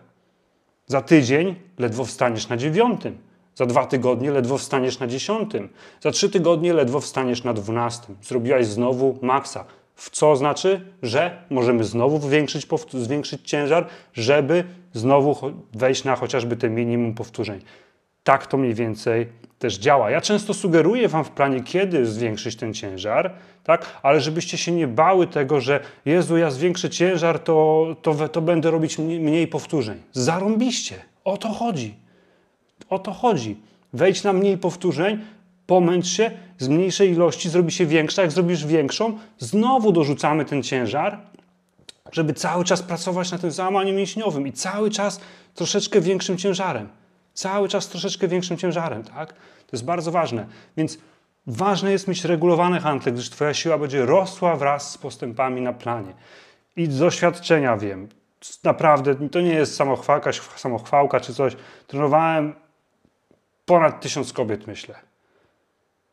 [0.87, 3.19] Za tydzień ledwo wstaniesz na dziewiątym.
[3.55, 5.69] Za dwa tygodnie ledwo wstaniesz na dziesiątym.
[6.01, 8.17] Za trzy tygodnie ledwo wstaniesz na dwunastym.
[8.23, 9.65] Zrobiłaś znowu maksa.
[9.95, 15.37] W co znaczy, że możemy znowu zwiększyć, zwiększyć ciężar, żeby znowu
[15.75, 17.61] wejść na chociażby te minimum powtórzeń.
[18.25, 19.27] Tak to mniej więcej
[19.59, 20.11] też działa.
[20.11, 23.35] Ja często sugeruję Wam w planie, kiedy zwiększyć ten ciężar,
[23.65, 24.01] tak?
[24.03, 28.71] ale żebyście się nie bały tego, że Jezu, ja zwiększę ciężar, to, to, to będę
[28.71, 30.03] robić mniej, mniej powtórzeń.
[30.13, 30.95] Zarąbiście.
[31.25, 32.02] O to chodzi.
[32.91, 33.57] O to chodzi.
[33.93, 35.19] Wejdź na mniej powtórzeń,
[35.67, 38.23] pomęcz się, z mniejszej ilości zrobi się większa.
[38.23, 41.19] Jak zrobisz większą, znowu dorzucamy ten ciężar,
[42.13, 45.21] żeby cały czas pracować na tym załamaniu mięśniowym i cały czas
[45.55, 46.89] troszeczkę większym ciężarem.
[47.35, 49.33] Cały czas troszeczkę większym ciężarem, tak?
[49.33, 50.47] To jest bardzo ważne.
[50.77, 50.99] Więc
[51.47, 56.13] ważne jest mieć regulowane handle, gdyż Twoja siła będzie rosła wraz z postępami na planie.
[56.77, 58.09] I z doświadczenia wiem,
[58.65, 61.57] naprawdę to nie jest samochwałka, samochwałka czy coś.
[61.87, 62.55] Trenowałem
[63.65, 64.95] ponad tysiąc kobiet, myślę.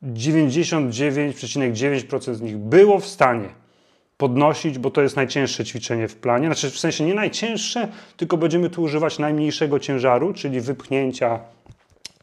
[0.04, 3.50] 99,9% z nich było w stanie
[4.18, 6.46] podnosić, bo to jest najcięższe ćwiczenie w planie.
[6.46, 7.88] Znaczy, w sensie nie najcięższe,
[8.18, 11.40] tylko będziemy tu używać najmniejszego ciężaru, czyli wypchnięcia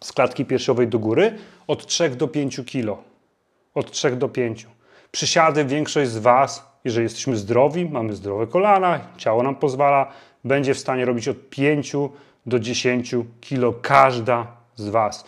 [0.01, 3.03] z klatki piersiowej do góry od 3 do 5 kg.
[3.75, 4.67] Od 3 do 5.
[5.11, 10.13] Przysiady większość z Was, jeżeli jesteśmy zdrowi, mamy zdrowe kolana, ciało nam pozwala,
[10.45, 11.93] będzie w stanie robić od 5
[12.47, 15.25] do 10 kg każda z Was.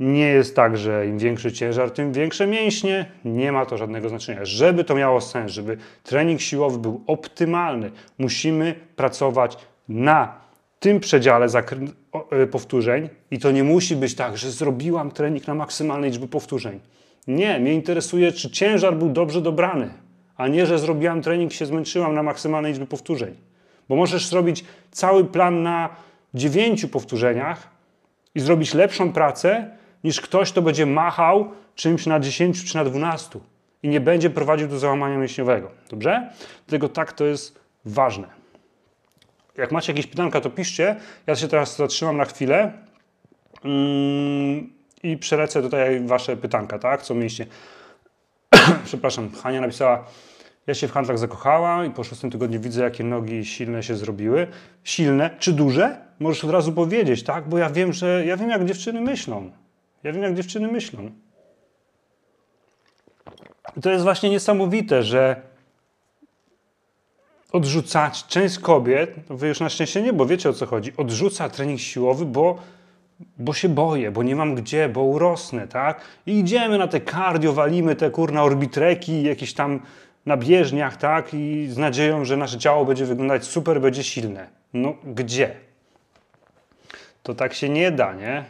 [0.00, 3.10] Nie jest tak, że im większy ciężar, tym większe mięśnie.
[3.24, 4.44] Nie ma to żadnego znaczenia.
[4.44, 9.56] Żeby to miało sens, żeby trening siłowy był optymalny, musimy pracować
[9.88, 10.40] na
[10.80, 11.46] tym przedziale
[12.30, 16.80] e, powtórzeń i to nie musi być tak, że zrobiłam trening na maksymalnej liczbie powtórzeń.
[17.26, 19.90] Nie, mnie interesuje, czy ciężar był dobrze dobrany,
[20.36, 23.34] a nie, że zrobiłam trening, się zmęczyłam na maksymalnej liczbie powtórzeń.
[23.88, 25.88] Bo możesz zrobić cały plan na
[26.34, 27.79] dziewięciu powtórzeniach
[28.34, 29.70] i zrobić lepszą pracę
[30.04, 33.38] niż ktoś, kto będzie machał czymś na 10 czy na 12
[33.82, 35.70] i nie będzie prowadził do załamania mięśniowego.
[35.90, 36.32] Dobrze?
[36.66, 38.28] Dlatego tak to jest ważne.
[39.56, 40.96] Jak macie jakieś pytanka, to piszcie.
[41.26, 42.72] Ja się teraz zatrzymam na chwilę
[43.64, 44.72] mm,
[45.02, 47.02] i przelecę tutaj wasze pytanka, tak?
[47.02, 47.46] Co mieliście?
[48.84, 50.04] Przepraszam, Hania napisała,
[50.70, 54.46] ja się w handlach zakochała i po szóstym tygodniu widzę, jakie nogi silne się zrobiły.
[54.84, 55.96] Silne czy duże?
[56.20, 57.48] Możesz od razu powiedzieć, tak?
[57.48, 59.50] Bo ja wiem, że ja wiem, jak dziewczyny myślą.
[60.02, 61.10] Ja wiem, jak dziewczyny myślą.
[63.76, 65.42] I to jest właśnie niesamowite, że
[67.52, 71.48] odrzucać część kobiet, no wy już na szczęście nie, bo wiecie o co chodzi, odrzuca
[71.48, 72.58] trening siłowy, bo,
[73.38, 76.00] bo się boję, bo nie mam gdzie, bo urosnę, tak?
[76.26, 79.80] I idziemy na te cardio, walimy te kurna orbitreki, jakieś tam
[80.26, 81.34] na bieżniach, tak?
[81.34, 84.48] I z nadzieją, że nasze ciało będzie wyglądać super, będzie silne.
[84.72, 85.54] No gdzie?
[87.22, 88.44] To tak się nie da, nie?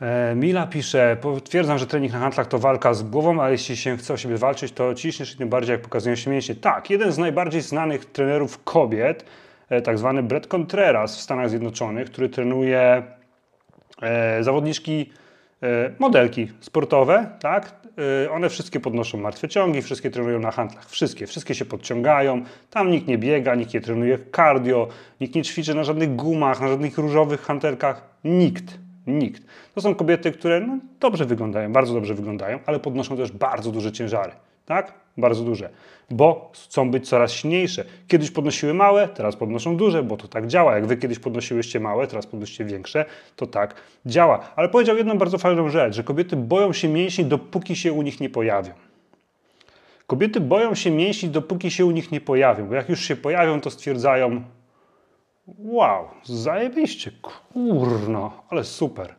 [0.00, 3.96] E, Mila pisze, potwierdzam, że trening na handlach to walka z głową, ale jeśli się
[3.96, 6.54] chce o siebie walczyć, to ciśniesz tym bardziej, jak pokazują się mięśnie.
[6.54, 9.24] Tak, jeden z najbardziej znanych trenerów kobiet,
[9.68, 13.02] e, tak zwany Brett Contreras w Stanach Zjednoczonych, który trenuje
[14.02, 15.12] e, zawodniczki,
[15.98, 17.72] modelki sportowe, tak?
[18.30, 23.06] One wszystkie podnoszą martwe ciągi, wszystkie trenują na handlach, wszystkie, wszystkie się podciągają, tam nikt
[23.06, 24.88] nie biega, nikt nie trenuje cardio,
[25.20, 28.78] nikt nie ćwiczy na żadnych gumach, na żadnych różowych hantelkach, nikt.
[29.06, 29.42] Nikt.
[29.74, 33.92] To są kobiety, które no, dobrze wyglądają, bardzo dobrze wyglądają, ale podnoszą też bardzo duże
[33.92, 34.32] ciężary.
[34.66, 35.03] Tak?
[35.16, 35.70] Bardzo duże.
[36.10, 37.84] Bo chcą być coraz silniejsze.
[38.08, 40.74] Kiedyś podnosiły małe, teraz podnoszą duże, bo to tak działa.
[40.74, 43.04] Jak wy kiedyś podnosiłyście małe, teraz podnosicie większe,
[43.36, 43.74] to tak
[44.06, 44.52] działa.
[44.56, 48.20] Ale powiedział jedną bardzo fajną rzecz, że kobiety boją się mięśni, dopóki się u nich
[48.20, 48.72] nie pojawią.
[50.06, 53.60] Kobiety boją się mięśni, dopóki się u nich nie pojawią, bo jak już się pojawią,
[53.60, 54.42] to stwierdzają,
[55.46, 57.12] Wow, zajebiście,
[57.52, 59.14] kurno, ale super.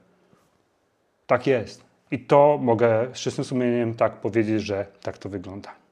[1.28, 1.86] Tak jest.
[2.12, 5.85] I to mogę z czystym sumieniem tak powiedzieć, że tak to wygląda.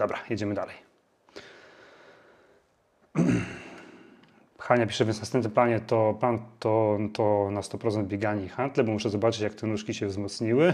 [0.00, 0.74] Dobra, jedziemy dalej.
[4.58, 8.84] Hania pisze, więc w następnym planie to plan to, to na 100% bieganie i handle,
[8.84, 10.72] bo muszę zobaczyć, jak te nóżki się wzmocniły.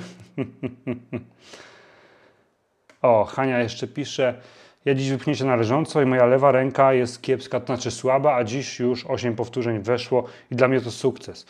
[3.02, 4.40] o, Hania jeszcze pisze,
[4.84, 8.78] ja dziś wypchnięcie należąco i moja lewa ręka jest kiepska, to znaczy słaba, a dziś
[8.78, 11.46] już 8 powtórzeń weszło i dla mnie to sukces.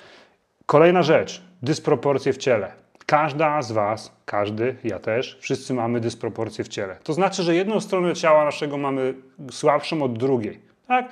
[0.67, 2.73] Kolejna rzecz, dysproporcje w ciele.
[3.07, 6.97] Każda z Was, każdy, ja też, wszyscy mamy dysproporcje w ciele.
[7.03, 9.15] To znaczy, że jedną stronę ciała naszego mamy
[9.51, 10.61] słabszą od drugiej.
[10.89, 11.09] Tak?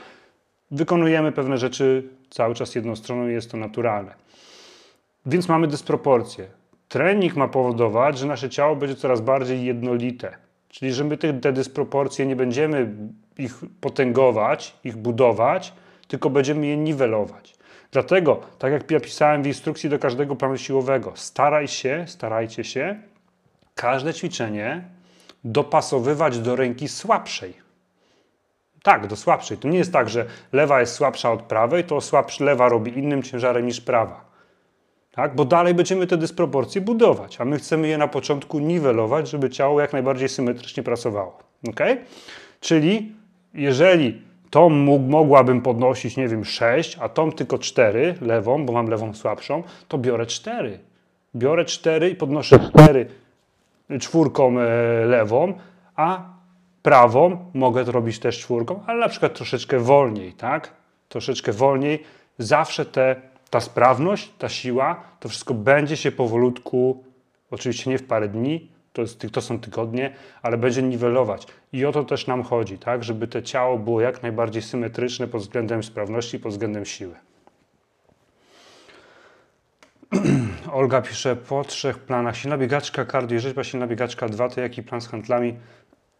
[0.71, 4.15] Wykonujemy pewne rzeczy cały czas jedną stroną jest to naturalne.
[5.27, 6.47] Więc mamy dysproporcje.
[6.89, 10.37] Trening ma powodować, że nasze ciało będzie coraz bardziej jednolite.
[10.69, 12.95] Czyli, że my te dysproporcje nie będziemy
[13.39, 15.73] ich potęgować, ich budować,
[16.09, 17.54] tylko będziemy je niwelować.
[17.95, 23.01] Dlatego, tak jak ja pisałem w instrukcji do każdego planu siłowego, staraj się, starajcie się
[23.75, 24.85] każde ćwiczenie
[25.45, 27.55] dopasowywać do ręki słabszej.
[28.83, 29.59] Tak, do słabszej.
[29.59, 33.23] To nie jest tak, że lewa jest słabsza od prawej, to słabsza lewa robi innym
[33.23, 34.35] ciężarem niż prawa
[35.15, 35.35] tak?
[35.35, 39.81] bo dalej będziemy te dysproporcje budować, a my chcemy je na początku niwelować, żeby ciało
[39.81, 41.39] jak najbardziej symetrycznie pracowało.
[41.69, 42.05] Okay?
[42.61, 43.13] Czyli
[43.55, 44.23] jeżeli
[44.55, 49.63] tą mogłabym podnosić, nie wiem, 6, a tą tylko 4 lewą, bo mam lewą słabszą,
[49.89, 50.79] to biorę 4.
[51.37, 53.07] Biorę 4 i podnoszę 4
[54.01, 54.65] czwórką e,
[55.05, 55.55] lewą,
[55.97, 56.23] a
[56.83, 60.73] prawą mogę to robić też czwórką, ale na przykład troszeczkę wolniej, tak?
[61.09, 62.03] Troszeczkę wolniej.
[62.39, 63.17] Zawsze te
[63.51, 67.05] ta sprawność, ta siła, to wszystko będzie się powolutku,
[67.51, 71.47] oczywiście nie w parę dni, to, jest, to są tygodnie, ale będzie niwelować.
[71.73, 75.43] I o to też nam chodzi, tak, żeby to ciało było jak najbardziej symetryczne pod
[75.43, 77.15] względem sprawności, pod względem siły.
[80.73, 84.83] Olga pisze, po trzech planach silna biegaczka, kardio i rzeźba, silna biegaczka 2, to jaki
[84.83, 85.55] plan z handlami?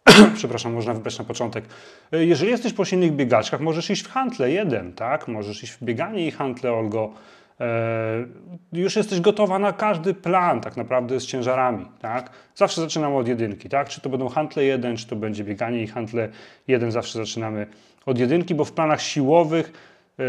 [0.35, 1.65] przepraszam, można wybrać na początek.
[2.11, 5.27] E, jeżeli jesteś po silnych biegaczkach, możesz iść w handle jeden, tak?
[5.27, 7.13] Możesz iść w bieganie i handle, Olgo.
[7.59, 8.25] E,
[8.73, 12.29] już jesteś gotowa na każdy plan tak naprawdę z ciężarami, tak?
[12.55, 13.89] Zawsze zaczynamy od jedynki, tak?
[13.89, 16.29] Czy to będą handle jeden, czy to będzie bieganie i handle
[16.67, 17.67] jeden, zawsze zaczynamy
[18.05, 19.73] od jedynki, bo w planach siłowych
[20.19, 20.23] e,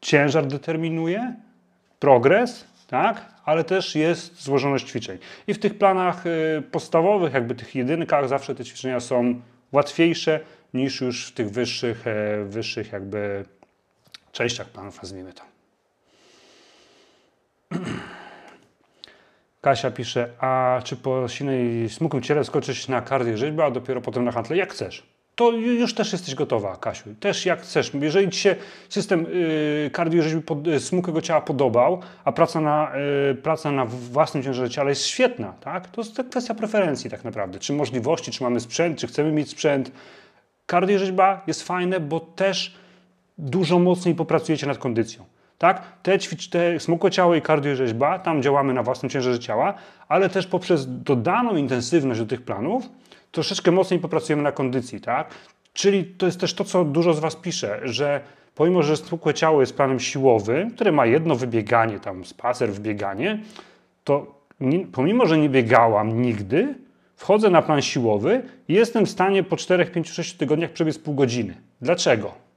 [0.00, 1.34] ciężar determinuje,
[1.98, 3.24] progres, tak?
[3.44, 5.18] ale też jest złożoność ćwiczeń.
[5.46, 9.40] I w tych planach y, podstawowych, jakby tych jedynkach, zawsze te ćwiczenia są
[9.72, 10.40] łatwiejsze
[10.74, 13.44] niż już w tych wyższych, e, wyższych jakby
[14.32, 15.57] częściach planów, nazwijmy to.
[19.60, 24.32] Kasia pisze, a czy po silnej smukłym ciele skoczyć na kardiorzeźbę, a dopiero potem na
[24.32, 24.56] hantle?
[24.56, 25.02] Jak chcesz.
[25.38, 27.14] To już też jesteś gotowa, Kasiu.
[27.20, 27.92] Też jak chcesz.
[28.00, 28.56] Jeżeli Ci się
[28.88, 32.92] system yy, kardiorzeźby pod, yy, smukłego ciała podobał, a praca na,
[33.28, 35.88] yy, praca na własnym ciężarze ciała jest świetna, tak?
[35.88, 37.58] to jest kwestia preferencji tak naprawdę.
[37.58, 39.92] Czy możliwości, czy mamy sprzęt, czy chcemy mieć sprzęt.
[40.66, 42.74] Kardiorzeźba jest fajne, bo też
[43.38, 45.24] dużo mocniej popracujecie nad kondycją.
[45.58, 45.82] Tak?
[46.02, 49.74] Te, ćwicz, te smukłe ciało i kardiorzeźba, tam działamy na własnym ciężarze ciała,
[50.08, 52.88] ale też poprzez dodaną intensywność do tych planów
[53.32, 55.00] troszeczkę mocniej popracujemy na kondycji.
[55.00, 55.28] Tak?
[55.72, 58.20] Czyli to jest też to, co dużo z Was pisze, że
[58.54, 63.38] pomimo, że smukłe ciało jest planem siłowym, które ma jedno wybieganie, tam spacer, wbieganie,
[64.04, 66.74] to nie, pomimo, że nie biegałam nigdy,
[67.16, 71.14] wchodzę na plan siłowy i jestem w stanie po 4, 5, 6 tygodniach przebiec pół
[71.14, 71.54] godziny.
[71.80, 72.47] Dlaczego?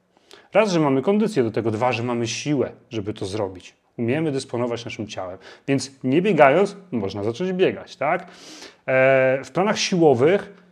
[0.52, 3.74] Raz, że mamy kondycję do tego, dwa, że mamy siłę, żeby to zrobić.
[3.96, 5.38] Umiemy dysponować naszym ciałem.
[5.68, 8.22] Więc nie biegając, można zacząć biegać, tak?
[8.86, 10.62] E, w planach siłowych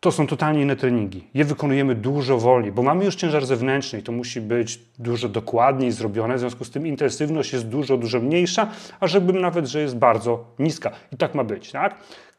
[0.00, 1.28] to są totalnie inne treningi.
[1.34, 5.92] Je wykonujemy dużo wolniej, bo mamy już ciężar zewnętrzny i to musi być dużo dokładniej
[5.92, 9.96] zrobione, w związku z tym intensywność jest dużo, dużo mniejsza, a żebym nawet, że jest
[9.96, 10.90] bardzo niska.
[11.12, 11.94] I tak ma być, tak?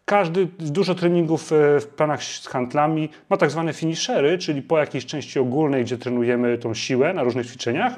[0.06, 5.06] Każdy, dużo treningów e, w planach z handlami ma tak zwane finishery, czyli po jakiejś
[5.06, 7.94] części ogólnej, gdzie trenujemy tą siłę na różnych ćwiczeniach,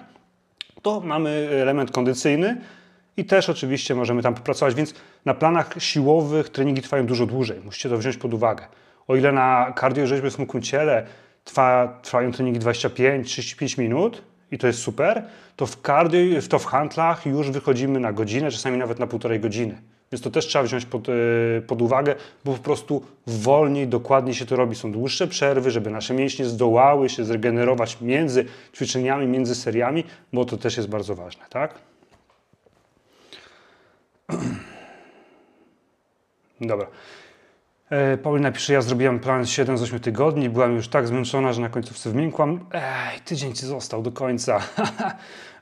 [0.82, 2.58] to mamy element kondycyjny
[3.18, 4.94] i też oczywiście możemy tam popracować, więc
[5.26, 7.60] na planach siłowych treningi trwają dużo dłużej.
[7.66, 8.66] Musicie to wziąć pod uwagę.
[9.08, 11.06] O ile na kardiorzeźbie w smukłym ciele
[11.44, 15.24] trwa, trwają treningi 25-35 minut i to jest super,
[15.56, 19.82] to w cardio, to w handlach już wychodzimy na godzinę, czasami nawet na półtorej godziny.
[20.12, 21.14] Więc to też trzeba wziąć pod, e,
[21.68, 24.76] pod uwagę, bo po prostu wolniej, dokładniej się to robi.
[24.76, 28.46] Są dłuższe przerwy, żeby nasze mięśnie zdołały się zregenerować między
[28.76, 30.04] ćwiczeniami, między seriami,
[30.34, 31.76] bo to też jest bardzo ważne, tak?
[36.62, 36.88] Dobra.
[37.90, 41.62] E, Paulina pisze, ja zrobiłam plan 7 z 8 tygodni, byłam już tak zmęczona, że
[41.62, 42.66] na końcówce zmiękłam.
[42.72, 44.60] Ej, tydzień ci został do końca.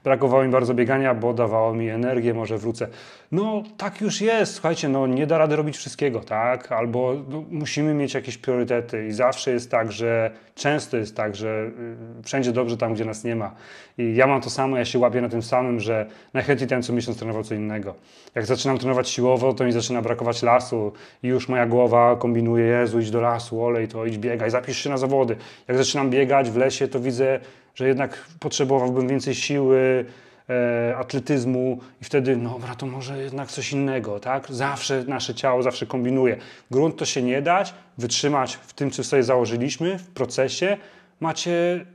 [0.04, 2.88] Brakowało mi bardzo biegania, bo dawało mi energię, może wrócę.
[3.32, 6.72] No tak już jest, słuchajcie, no nie da rady robić wszystkiego, tak?
[6.72, 11.72] Albo no, musimy mieć jakieś priorytety i zawsze jest tak, że często jest tak, że
[12.20, 13.56] y, wszędzie dobrze tam, gdzie nas nie ma.
[13.97, 16.93] I ja mam to samo, ja się łapię na tym samym, że najchętniej ten co
[16.93, 17.95] miesiąc trenował co innego.
[18.36, 20.91] Jak zaczynam trenować siłowo, to mi zaczyna brakować lasu
[21.24, 24.89] i już moja głowa kombinuje, Jezu, idź do lasu, olej to, idź biegaj, zapisz się
[24.89, 25.36] na zawody.
[25.68, 27.39] Jak zaczynam biegać w lesie, to widzę
[27.76, 30.06] że jednak potrzebowałbym więcej siły,
[30.50, 34.48] e, atletyzmu i wtedy, no dobra, to może jednak coś innego, tak?
[34.50, 36.38] Zawsze nasze ciało zawsze kombinuje.
[36.72, 40.78] Grunt to się nie dać, wytrzymać w tym, co sobie założyliśmy, w procesie.
[41.20, 41.86] Macie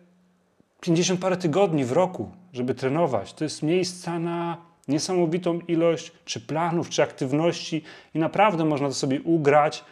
[0.80, 3.32] 50 parę tygodni w roku, żeby trenować.
[3.32, 4.56] To jest miejsca na
[4.88, 7.82] niesamowitą ilość czy planów, czy aktywności
[8.14, 9.84] i naprawdę można to sobie ugrać,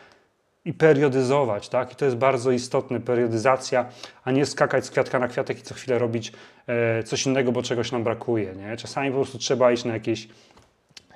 [0.67, 1.93] i periodyzować, tak?
[1.93, 3.89] I to jest bardzo istotne, periodyzacja,
[4.25, 6.33] a nie skakać z kwiatka na kwiatek i co chwilę robić
[6.67, 8.77] e, coś innego, bo czegoś nam brakuje, nie?
[8.77, 10.29] Czasami po prostu trzeba iść na jakieś,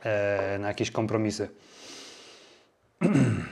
[0.02, 1.48] e, na jakieś kompromisy.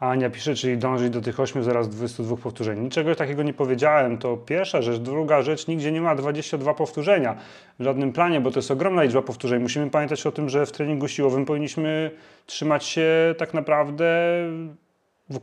[0.00, 2.80] Ania pisze, czyli dążyć do tych 8 zaraz 22 powtórzeń.
[2.80, 4.18] Niczego takiego nie powiedziałem.
[4.18, 4.98] To pierwsza rzecz.
[4.98, 7.36] Druga rzecz, nigdzie nie ma 22 powtórzenia
[7.78, 9.62] w żadnym planie, bo to jest ogromna liczba powtórzeń.
[9.62, 12.10] Musimy pamiętać o tym, że w treningu siłowym powinniśmy
[12.46, 14.06] trzymać się tak naprawdę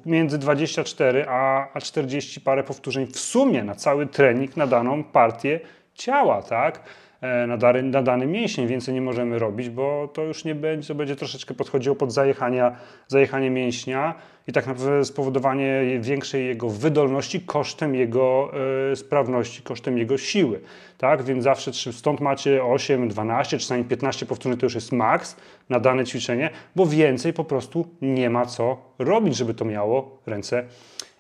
[0.06, 5.60] między 24 a, a 40 parę powtórzeń w sumie na cały trening, na daną partię
[5.94, 6.84] ciała, tak?
[7.22, 10.88] E, na, dany, na dany mięsień, więcej nie możemy robić, bo to już nie będzie,
[10.88, 12.76] to będzie troszeczkę podchodziło pod zajechania,
[13.08, 14.16] zajechanie mięśnia
[14.48, 18.52] i tak naprawdę spowodowanie większej jego wydolności kosztem jego
[18.92, 20.60] y, sprawności, kosztem jego siły.
[20.98, 21.24] Tak?
[21.24, 25.36] Więc zawsze stąd macie 8, 12, czasami 15 powtórzeń to już jest maks
[25.70, 30.64] na dane ćwiczenie, bo więcej po prostu nie ma co robić, żeby to miało ręce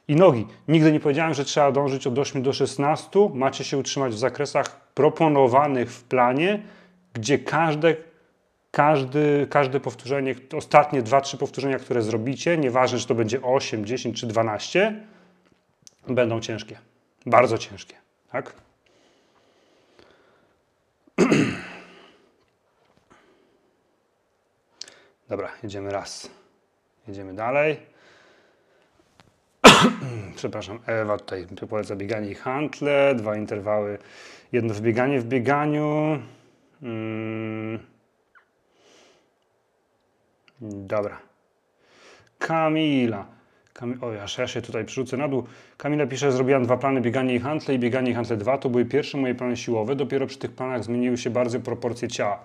[0.08, 0.48] i nogi.
[0.68, 3.30] Nigdy nie powiedziałem, że trzeba dążyć od 8 do 16.
[3.34, 6.64] Macie się utrzymać w zakresach proponowanych w planie,
[7.14, 7.96] gdzie każde,
[8.74, 14.28] każdy, każde powtórzenie, ostatnie 2-3 powtórzenia, które zrobicie, nieważne, czy to będzie 8, 10 czy
[14.28, 15.04] 12,
[16.08, 16.78] będą ciężkie.
[17.26, 17.96] Bardzo ciężkie.
[18.32, 18.54] Tak?
[25.30, 26.30] Dobra, jedziemy raz.
[27.08, 27.80] Jedziemy dalej.
[30.36, 33.98] przepraszam, Ewa tutaj poleca bieganie i hantle, dwa interwały,
[34.52, 36.20] jedno wbieganie w bieganiu.
[36.82, 37.93] Mm.
[40.64, 41.20] Dobra.
[42.40, 43.26] Kamila.
[43.74, 45.44] Kamil, o, aż ja się tutaj przerzucę na dół.
[45.84, 48.58] Kamila pisze, zrobiłam dwa plany, bieganie i hantle i bieganie i hantle 2.
[48.58, 49.96] To były pierwsze moje plany siłowe.
[49.96, 52.40] Dopiero przy tych planach zmieniły się bardzo proporcje ciała.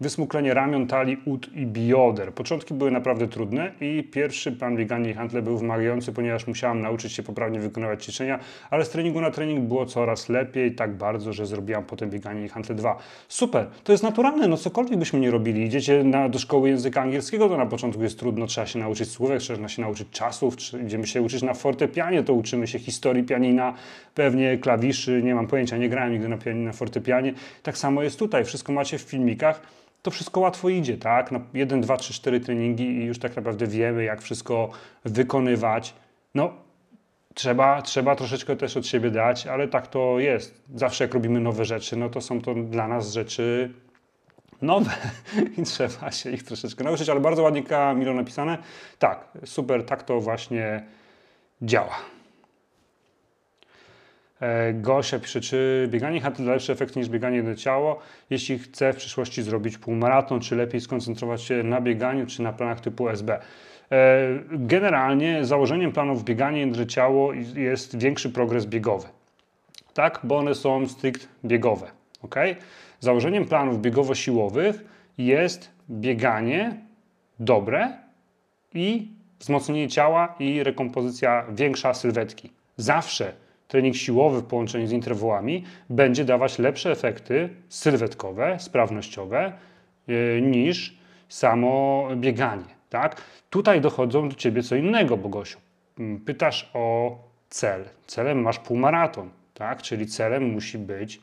[0.00, 2.32] Wysmuklenie ramion, talii, ud i bioder.
[2.32, 7.12] Początki były naprawdę trudne i pierwszy plan bieganie i hantle był wymagający, ponieważ musiałam nauczyć
[7.12, 8.38] się poprawnie wykonywać ćwiczenia,
[8.70, 12.48] ale z treningu na trening było coraz lepiej, tak bardzo, że zrobiłam potem bieganie i
[12.48, 12.98] hantle 2.
[13.28, 15.62] Super, to jest naturalne, no cokolwiek byśmy nie robili.
[15.62, 19.40] Idziecie na, do szkoły języka angielskiego, to na początku jest trudno, trzeba się nauczyć słówek,
[19.40, 23.74] trzeba się nauczyć czasów, idziemy się uczyć na fortepianie, to uczymy się historii pianina,
[24.14, 27.34] pewnie klawiszy, nie mam pojęcia, nie grałem nigdy na, pianinie, na fortepianie.
[27.62, 29.60] Tak samo jest tutaj, wszystko macie w filmikach,
[30.02, 31.32] to wszystko łatwo idzie, tak?
[31.32, 34.70] Na 1, 2, 3, 4 treningi i już tak naprawdę wiemy, jak wszystko
[35.04, 35.94] wykonywać.
[36.34, 36.52] No,
[37.34, 40.64] trzeba, trzeba troszeczkę też od siebie dać, ale tak to jest.
[40.74, 43.70] Zawsze jak robimy nowe rzeczy, no to są to dla nas rzeczy
[44.62, 44.90] nowe
[45.58, 48.58] i trzeba się ich troszeczkę nauczyć, ale bardzo ładnie Kamilo napisane.
[48.98, 50.82] Tak, super, tak to właśnie
[51.62, 52.13] działa.
[54.44, 57.98] E, Gosia pisze, czy bieganie HT da lepszy efekt niż bieganie do ciało?
[58.30, 62.80] Jeśli chce w przyszłości zrobić półmaraton, czy lepiej skoncentrować się na bieganiu, czy na planach
[62.80, 63.32] typu SB?
[63.32, 63.40] E,
[64.50, 69.08] generalnie założeniem planów bieganie jedno ciało jest większy progres biegowy.
[69.94, 71.86] Tak, bo one są strict biegowe.
[72.22, 72.34] ok?
[73.00, 74.84] Założeniem planów biegowo-siłowych
[75.18, 76.76] jest bieganie
[77.38, 77.92] dobre
[78.74, 82.50] i wzmocnienie ciała i rekompozycja większa sylwetki.
[82.76, 89.52] Zawsze trening siłowy w połączeniu z interwałami będzie dawać lepsze efekty sylwetkowe, sprawnościowe
[90.06, 90.98] yy, niż
[91.28, 92.74] samo bieganie.
[92.90, 93.22] Tak?
[93.50, 95.58] Tutaj dochodzą do Ciebie co innego, Bogosiu.
[95.98, 97.84] Mm, pytasz o cel.
[98.06, 99.82] Celem masz półmaraton, tak?
[99.82, 101.20] czyli celem musi być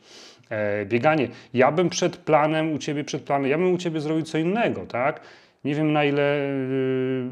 [0.50, 1.28] e, bieganie.
[1.54, 4.86] Ja bym przed planem, u Ciebie przed planem, ja bym u Ciebie zrobił co innego,
[4.86, 5.22] tak?
[5.64, 7.30] Nie wiem na ile y,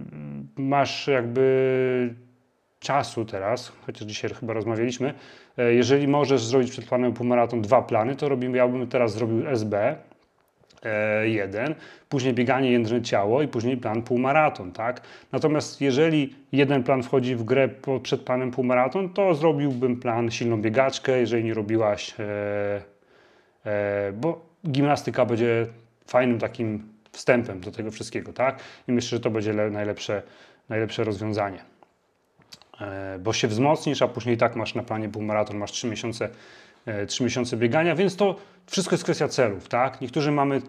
[0.58, 2.14] masz jakby
[2.80, 5.14] czasu teraz, chociaż dzisiaj chyba rozmawialiśmy.
[5.58, 9.48] E, jeżeli możesz zrobić przed planem półmaraton dwa plany, to robimy, ja bym teraz zrobił
[9.48, 9.96] SB,
[10.84, 11.76] e, jeden,
[12.10, 15.02] później bieganie jędrne ciało i później plan półmaraton, tak?
[15.32, 17.70] Natomiast jeżeli jeden plan wchodzi w grę
[18.04, 25.68] przed planem półmaraton, to zrobiłbym plan silną biegaczkę, jeżeli nie robiłaś, e, bo gimnastyka będzie
[26.08, 28.60] fajnym takim wstępem do tego wszystkiego, tak?
[28.88, 30.22] I myślę, że to będzie najlepsze,
[30.70, 31.69] najlepsze rozwiązanie.
[32.82, 36.30] E, bo się wzmocnisz, a później tak masz na planie półmaraton, masz 3 miesiące,
[37.08, 38.36] 3 e, miesiące biegania, więc to
[38.68, 40.02] wszystko jest kwestia celów, tak?
[40.02, 40.62] Niektórzy mamy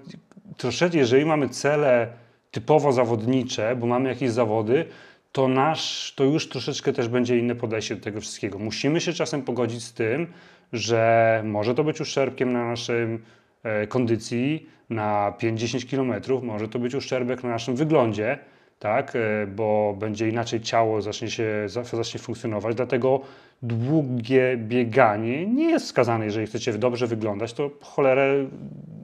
[0.56, 2.08] troszeczkę, jeżeli mamy cele
[2.50, 4.84] typowo zawodnicze, bo mamy jakieś zawody,
[5.32, 8.58] to nasz, to już troszeczkę też będzie inne podejście do tego wszystkiego.
[8.58, 10.26] Musimy się czasem pogodzić z tym,
[10.72, 13.22] że może to być uszczerbkiem na naszym
[13.62, 18.38] e, kondycji na 5-10 km, może to być uszczerbek na naszym wyglądzie,
[18.80, 22.74] tak, e, bo będzie inaczej ciało zacznie się zacznie funkcjonować.
[22.74, 23.20] Dlatego
[23.62, 28.48] długie bieganie nie jest wskazane, jeżeli chcecie dobrze wyglądać, to po cholerę,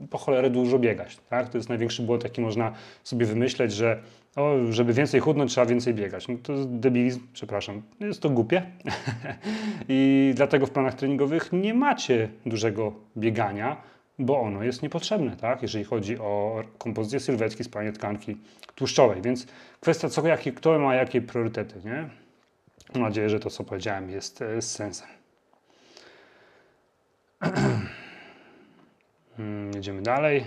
[0.09, 1.17] po cholerę dużo biegać.
[1.29, 1.49] Tak?
[1.49, 2.71] To jest największy błąd, jaki można
[3.03, 4.01] sobie wymyśleć, że
[4.35, 6.27] o, żeby więcej chudnąć, trzeba więcej biegać.
[6.27, 8.61] No to jest debilizm, przepraszam, jest to głupie.
[9.89, 13.77] I dlatego w planach treningowych nie macie dużego biegania,
[14.19, 15.61] bo ono jest niepotrzebne, tak?
[15.61, 18.37] jeżeli chodzi o kompozycję sylwetki, spalanie tkanki
[18.75, 19.21] tłuszczowej.
[19.21, 19.47] Więc
[19.79, 21.81] kwestia, co, jaki, kto ma jakie priorytety.
[21.85, 22.09] Nie?
[22.93, 25.07] Mam nadzieję, że to, co powiedziałem, jest e, z sensem.
[29.37, 30.45] Hmm, jedziemy dalej.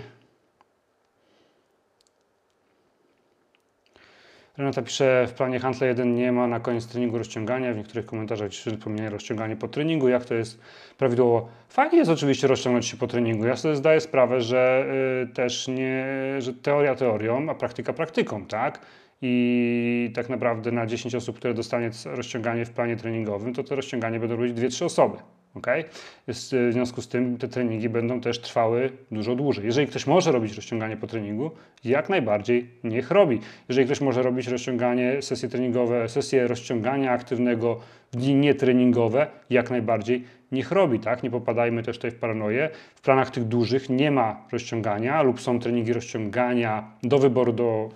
[4.57, 7.73] Renata pisze, w planie Handla 1 nie ma na koniec treningu rozciągania.
[7.73, 10.09] W niektórych komentarzach wspomnienie rozciąganie po treningu.
[10.09, 10.59] Jak to jest
[10.97, 11.47] prawidłowo?
[11.69, 13.45] Fajnie jest oczywiście rozciągnąć się po treningu.
[13.45, 14.85] Ja sobie zdaję sprawę, że
[15.23, 16.05] y, też nie,
[16.39, 18.79] że teoria teorią, a praktyka praktyką, tak?
[19.21, 24.19] I tak naprawdę na 10 osób, które dostanie rozciąganie w planie treningowym, to to rozciąganie
[24.19, 25.17] będą robić 2-3 osoby.
[25.53, 25.83] Okay?
[26.27, 26.33] W
[26.71, 29.65] związku z tym te treningi będą też trwały dużo dłużej.
[29.65, 31.51] Jeżeli ktoś może robić rozciąganie po treningu,
[31.83, 33.39] jak najbardziej niech robi.
[33.69, 37.79] Jeżeli ktoś może robić rozciąganie, sesje treningowe, sesje rozciągania aktywnego
[38.11, 40.99] w dni nietreningowe, jak najbardziej niech robi.
[40.99, 41.23] Tak?
[41.23, 42.69] Nie popadajmy też tutaj w paranoję.
[42.95, 47.89] W planach tych dużych nie ma rozciągania lub są treningi rozciągania do wyboru do,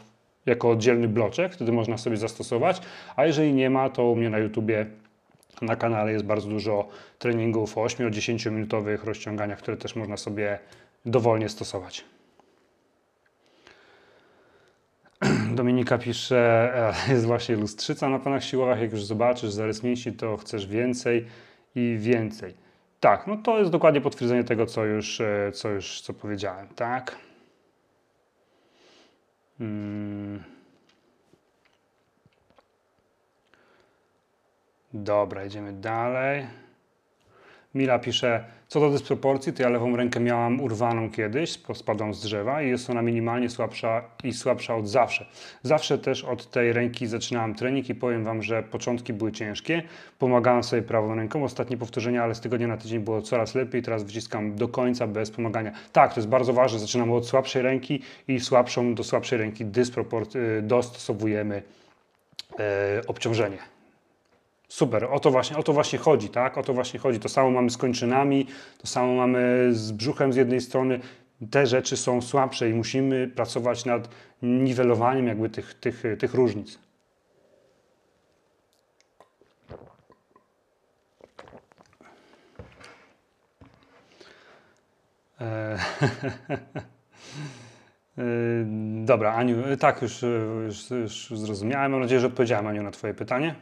[0.45, 2.81] jako oddzielny bloczek, wtedy można sobie zastosować,
[3.15, 4.85] a jeżeli nie ma, to u mnie na YouTubie
[5.61, 6.87] na kanale jest bardzo dużo
[7.19, 10.59] treningów o 8-10 minutowych rozciąganiach, które też można sobie
[11.05, 12.05] dowolnie stosować.
[15.55, 16.71] Dominika pisze,
[17.07, 18.81] e, jest właśnie lustrzyca na panach siłowych.
[18.81, 21.25] Jak już zobaczysz zarys mięśni, to chcesz więcej
[21.75, 22.53] i więcej.
[22.99, 27.15] Tak, no to jest dokładnie potwierdzenie tego, co już, e, co już co powiedziałem, tak?
[29.57, 30.54] Hmm.
[34.95, 36.45] Dobra, idziemy dalej.
[37.73, 42.61] Mila pisze, co do dysproporcji, to ja lewą rękę miałam urwaną kiedyś, spadłam z drzewa
[42.61, 45.25] i jest ona minimalnie słabsza i słabsza od zawsze.
[45.63, 49.83] Zawsze też od tej ręki zaczynałam trening i powiem Wam, że początki były ciężkie.
[50.19, 54.03] Pomagałem sobie prawą ręką, ostatnie powtórzenia, ale z tygodnia na tydzień było coraz lepiej, teraz
[54.03, 55.71] wyciskam do końca bez pomagania.
[55.93, 60.37] Tak, to jest bardzo ważne, zaczynamy od słabszej ręki i słabszą do słabszej ręki dyspropor-
[60.37, 61.63] y, dostosowujemy
[62.59, 63.74] e, obciążenie.
[64.67, 66.57] Super, o to, właśnie, o to właśnie chodzi, tak?
[66.57, 67.19] O to właśnie chodzi.
[67.19, 68.47] To samo mamy z kończynami,
[68.77, 70.99] to samo mamy z brzuchem z jednej strony.
[71.51, 74.09] Te rzeczy są słabsze i musimy pracować nad
[74.41, 76.79] niwelowaniem jakby tych, tych, tych różnic.
[85.39, 85.77] Eee,
[89.05, 90.21] Dobra, Aniu, tak, już,
[90.65, 91.91] już, już zrozumiałem.
[91.91, 93.55] Mam nadzieję, że odpowiedziałem, Aniu, na Twoje pytanie.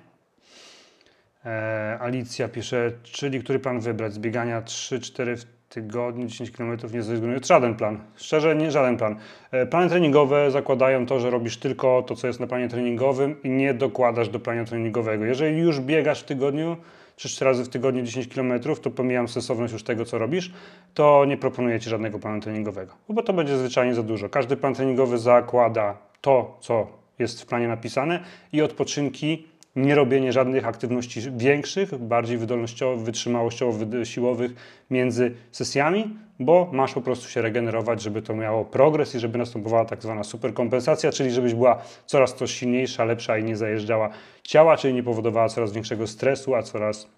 [1.46, 4.14] E, Alicja pisze, czyli który plan wybrać?
[4.14, 7.40] Zbiegania 3-4 w tygodniu, 10 km nie zrezygnuję.
[7.46, 8.00] Żaden plan.
[8.16, 9.16] Szczerze, nie żaden plan.
[9.52, 13.50] E, plany treningowe zakładają to, że robisz tylko to, co jest na planie treningowym i
[13.50, 15.26] nie dokładasz do planu treningowego.
[15.26, 16.78] Jeżeli już biegasz w tygodniu,
[17.18, 20.54] 3-4 razy w tygodniu 10 km, to pomijam sensowność już tego, co robisz,
[20.94, 24.30] to nie proponuję Ci żadnego planu treningowego, bo to będzie zwyczajnie za dużo.
[24.30, 26.88] Każdy plan treningowy zakłada to, co
[27.20, 28.20] jest w planie napisane
[28.54, 34.52] i odpoczynki nie robienie żadnych aktywności większych, bardziej wydolnościowych, wytrzymałościowych, siłowych
[34.90, 39.86] między sesjami, bo masz po prostu się regenerować, żeby to miało progres i żeby następowała
[39.86, 44.10] tak zwana superkompensacja, czyli żebyś była coraz to silniejsza, lepsza i nie zajeżdżała
[44.44, 47.10] ciała, czyli nie powodowała coraz większego stresu, a coraz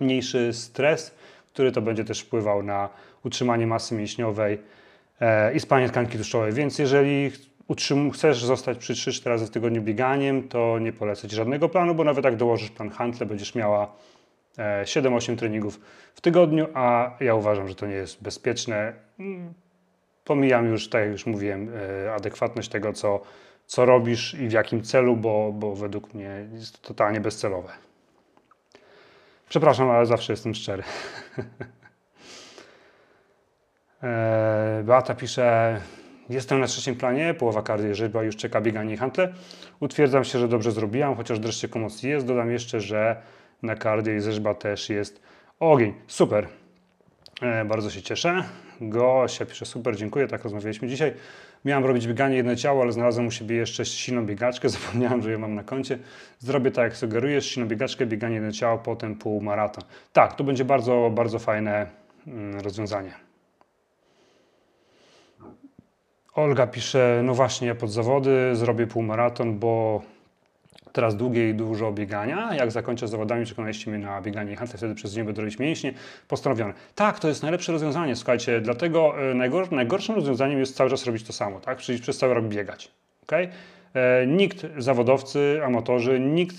[0.00, 1.14] mniejszy stres,
[1.52, 2.88] który to będzie też wpływał na
[3.24, 4.58] utrzymanie masy mięśniowej
[5.20, 6.52] e, i spalanie tkanki tłuszczowej.
[6.52, 7.30] Więc jeżeli
[7.68, 11.94] utrzym, chcesz zostać przy 3-4 razy w tygodniu bieganiem, to nie polecę Ci żadnego planu,
[11.94, 13.92] bo nawet jak dołożysz plan handle, będziesz miała
[14.84, 15.80] 7-8 e, treningów
[16.14, 18.92] w tygodniu, a ja uważam, że to nie jest bezpieczne.
[19.18, 19.54] Mm,
[20.24, 21.70] pomijam już, tak jak już mówiłem,
[22.04, 23.20] e, adekwatność tego, co,
[23.66, 27.72] co robisz i w jakim celu, bo, bo według mnie jest to totalnie bezcelowe.
[29.48, 30.82] Przepraszam, ale zawsze jestem szczery.
[34.02, 35.80] E, Beata pisze,
[36.30, 39.32] Jestem na trzecim planie, połowa kardio rzeźba już czeka bieganie i hantle.
[39.80, 42.26] Utwierdzam się, że dobrze zrobiłam, chociaż dreszcze komocji jest.
[42.26, 43.16] Dodam jeszcze, że
[43.62, 45.22] na kardio i rzeźba też jest
[45.60, 45.94] ogień.
[46.06, 46.48] Super.
[47.42, 48.44] E, bardzo się cieszę.
[48.80, 51.12] Gosia pisze, super, dziękuję, tak rozmawialiśmy dzisiaj.
[51.64, 55.38] Miałam robić bieganie jedno ciało, ale znalazłem u siebie jeszcze silną biegaczkę, zapomniałam, że ją
[55.38, 55.98] mam na koncie.
[56.38, 59.84] Zrobię tak, jak sugerujesz, silną biegaczkę, bieganie jedno ciało, potem półmaraton.
[60.12, 61.86] Tak, to będzie bardzo, bardzo fajne
[62.26, 63.23] mm, rozwiązanie.
[66.34, 70.02] Olga pisze, no właśnie, ja pod zawody zrobię półmaraton, bo
[70.92, 72.54] teraz długie i dużo biegania.
[72.54, 75.94] Jak zakończę zawodami, przekonaliście mnie na bieganie i handel, wtedy przez nie będę robić mięśnie.
[76.28, 76.74] Postanowione.
[76.94, 81.24] Tak, to jest najlepsze rozwiązanie, słuchajcie, dlatego e, najgor najgorszym rozwiązaniem jest cały czas robić
[81.24, 81.78] to samo, tak?
[81.78, 82.90] Czyli przez cały rok biegać.
[83.22, 83.48] Okay?
[83.94, 86.56] E, nikt, zawodowcy, amatorzy, nikt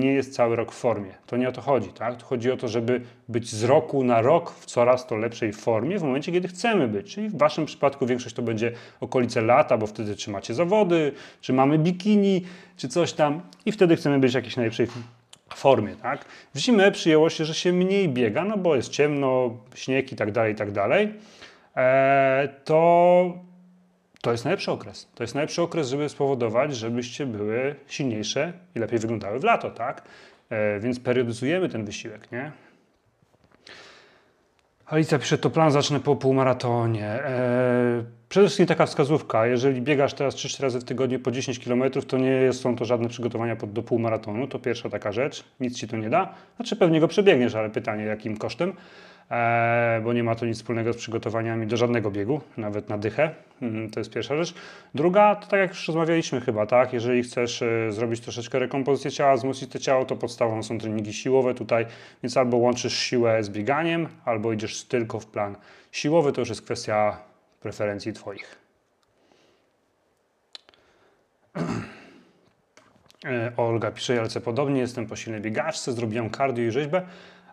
[0.00, 1.14] nie jest cały rok w formie.
[1.26, 2.16] To nie o to chodzi, tak?
[2.16, 5.98] To chodzi o to, żeby być z roku na rok w coraz to lepszej formie
[5.98, 7.14] w momencie, kiedy chcemy być.
[7.14, 11.52] Czyli w Waszym przypadku większość to będzie okolice lata, bo wtedy czy macie zawody, czy
[11.52, 12.44] mamy bikini,
[12.76, 14.86] czy coś tam i wtedy chcemy być w jakiejś najlepszej
[15.54, 16.24] formie, tak?
[16.54, 20.32] W zimę przyjęło się, że się mniej biega, no bo jest ciemno, śnieg i tak
[20.32, 21.12] dalej, i tak dalej.
[21.76, 23.53] Eee, to
[24.24, 25.08] to jest najlepszy okres.
[25.14, 30.02] To jest najlepszy okres, żeby spowodować, żebyście były silniejsze i lepiej wyglądały w lato, tak?
[30.50, 32.52] E, więc periodyzujemy ten wysiłek, nie?
[34.86, 37.06] Alicja pisze, to plan zacznę po półmaratonie.
[37.06, 41.82] E, przede wszystkim taka wskazówka, jeżeli biegasz teraz 3-4 razy w tygodniu po 10 km,
[42.08, 45.88] to nie są to żadne przygotowania pod, do półmaratonu, to pierwsza taka rzecz, nic Ci
[45.88, 46.34] to nie da.
[46.56, 48.72] Znaczy pewnie go przebiegniesz, ale pytanie jakim kosztem.
[49.30, 53.34] E, bo nie ma to nic wspólnego z przygotowaniami do żadnego biegu, nawet na dychę.
[53.62, 54.54] Mhm, to jest pierwsza rzecz.
[54.94, 56.92] Druga, to tak jak już rozmawialiśmy chyba, tak?
[56.92, 61.54] Jeżeli chcesz e, zrobić troszeczkę rekompozycję ciała, wzmocnić to ciało, to podstawą są treningi siłowe
[61.54, 61.86] tutaj,
[62.22, 65.56] więc albo łączysz siłę z bieganiem, albo idziesz tylko w plan
[65.92, 67.16] siłowy, to już jest kwestia
[67.60, 68.58] preferencji Twoich.
[73.24, 77.02] E, Olga pisze, ja lecę podobnie, jestem po silnej biegaczce, zrobiłam kardio i rzeźbę,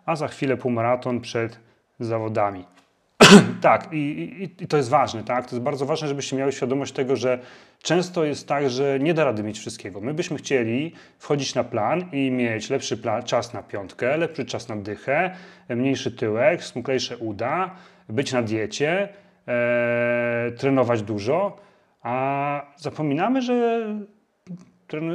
[0.06, 1.58] a za chwilę półmaraton przed
[2.00, 2.64] zawodami.
[3.60, 5.46] tak, i, i, i, to jest ważne, tak?
[5.46, 7.38] To jest bardzo ważne, żebyście miały świadomość tego, że
[7.82, 10.00] Często jest tak, że nie da rady mieć wszystkiego.
[10.00, 14.68] My byśmy chcieli wchodzić na plan i mieć lepszy plan, czas na piątkę, lepszy czas
[14.68, 15.30] na dychę,
[15.68, 17.70] mniejszy tyłek, smuklejsze uda,
[18.08, 19.08] być na diecie,
[19.48, 21.56] e, trenować dużo,
[22.02, 23.86] a zapominamy, że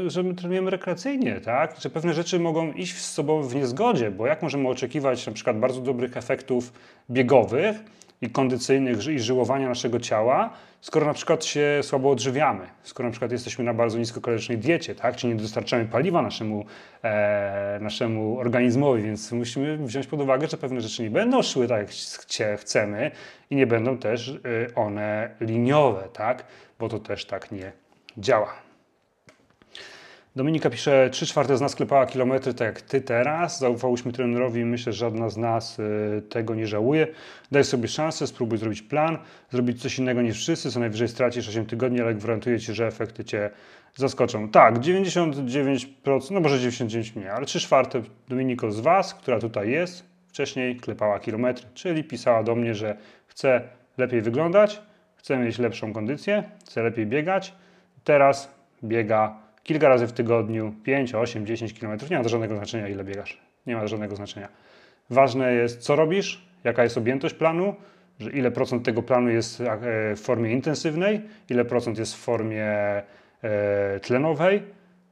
[0.07, 1.75] że my trenujemy rekreacyjnie, tak?
[1.80, 5.59] Że pewne rzeczy mogą iść z sobą w niezgodzie, bo jak możemy oczekiwać na przykład
[5.59, 6.73] bardzo dobrych efektów
[7.09, 7.78] biegowych
[8.21, 10.49] i kondycyjnych i żyłowania naszego ciała,
[10.82, 15.15] skoro na przykład się słabo odżywiamy, skoro na przykład jesteśmy na bardzo niskokalorycznej diecie, tak?
[15.15, 16.65] Czy nie dostarczamy paliwa naszemu,
[17.03, 21.80] e, naszemu organizmowi, więc musimy wziąć pod uwagę, że pewne rzeczy nie będą szły tak,
[22.39, 23.11] jak chcemy
[23.49, 26.43] i nie będą też e, one liniowe, tak?
[26.80, 27.71] Bo to też tak nie
[28.17, 28.66] działa.
[30.38, 33.60] Dominika pisze, 3 czwarte z nas klepała kilometry tak jak ty teraz.
[33.60, 37.08] Zaufałyśmy trenerowi i myślę, że żadna z nas y, tego nie żałuje.
[37.52, 39.18] Daj sobie szansę, spróbuj zrobić plan,
[39.52, 43.26] zrobić coś innego niż wszyscy, co najwyżej stracisz 8 tygodni, ale gwarantuję Ci, że efekty
[43.26, 43.50] Cię
[43.96, 44.50] zaskoczą.
[44.50, 50.06] Tak, 99%, no może 99 nie, ale 3 czwarte Dominiko z Was, która tutaj jest,
[50.28, 53.62] wcześniej klepała kilometry, czyli pisała do mnie, że chce
[53.98, 54.82] lepiej wyglądać,
[55.16, 57.54] chce mieć lepszą kondycję, chce lepiej biegać.
[58.04, 58.52] Teraz
[58.84, 61.99] biega kilka razy w tygodniu, 5, 8, 10 km.
[62.09, 63.41] Nie ma to żadnego znaczenia, ile biegasz.
[63.65, 64.47] Nie ma żadnego znaczenia.
[65.09, 67.76] Ważne jest, co robisz, jaka jest objętość planu,
[68.20, 69.78] że ile procent tego planu jest e,
[70.15, 73.03] w formie intensywnej, ile procent jest w formie e,
[74.01, 74.63] tlenowej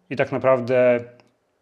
[0.09, 0.99] i tak naprawdę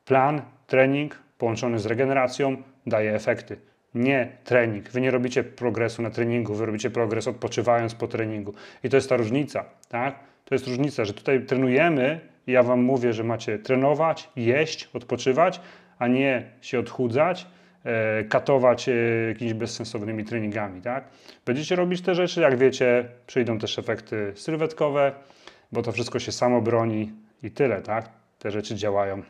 [0.05, 3.57] plan, trening połączony z regeneracją daje efekty.
[3.95, 4.89] Nie trening.
[4.89, 8.53] Wy nie robicie progresu na treningu, wy robicie progres odpoczywając po treningu.
[8.83, 10.15] I to jest ta różnica, tak?
[10.45, 15.61] To jest różnica, że tutaj trenujemy ja Wam mówię, że macie trenować, jeść, odpoczywać,
[15.99, 17.47] a nie się odchudzać,
[17.83, 18.93] e, katować e,
[19.27, 20.81] jakimiś bezsensownymi treningami.
[20.81, 21.03] Tak?
[21.45, 25.11] Będziecie robić te rzeczy, jak wiecie, przyjdą też efekty sylwetkowe,
[25.71, 27.11] bo to wszystko się samo broni
[27.43, 27.81] i tyle.
[27.81, 28.09] Tak?
[28.39, 29.23] Te rzeczy działają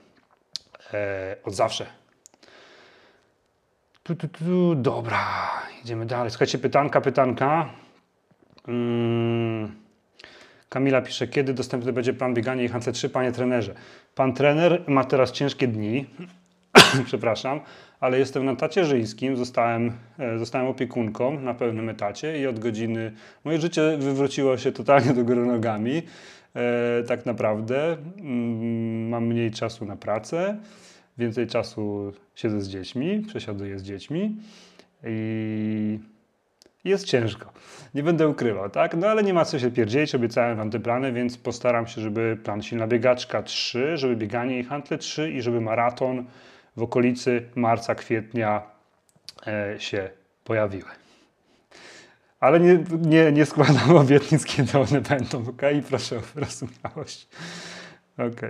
[0.94, 1.86] e, od zawsze.
[4.04, 5.20] Tu, tu, tu, dobra,
[5.84, 6.32] idziemy dalej.
[6.32, 7.70] Słuchajcie, pytanka, pytanka.
[8.66, 9.83] Hmm.
[10.74, 13.74] Kamila pisze, kiedy dostępny będzie plan biegania i Hantle 3, panie trenerze?
[14.16, 16.06] Pan trener ma teraz ciężkie dni,
[17.06, 17.60] przepraszam,
[18.00, 23.12] ale jestem na tacierzyńskim, zostałem, e, zostałem opiekunką na pełnym etacie i od godziny
[23.44, 26.02] moje życie wywróciło się totalnie do góry nogami.
[26.56, 30.58] E, tak naprawdę mm, mam mniej czasu na pracę,
[31.18, 34.36] więcej czasu siedzę z dziećmi, przesiaduję z dziećmi
[35.04, 36.00] i
[36.84, 37.52] jest ciężko.
[37.94, 38.94] Nie będę ukrywał, tak?
[38.98, 42.38] No ale nie ma co się pierdzieć, obiecałem wam te plany, więc postaram się, żeby
[42.44, 46.26] plan silna biegaczka 3, żeby bieganie i handle 3 i żeby maraton
[46.78, 48.62] w okolicy marca, kwietnia
[49.48, 50.10] e, się
[50.44, 50.90] pojawiły.
[52.40, 55.62] Ale nie, nie, nie składam obietnic, kiedy one będą, ok?
[55.80, 57.28] I proszę o wyrozumiałość.
[58.18, 58.42] Ok.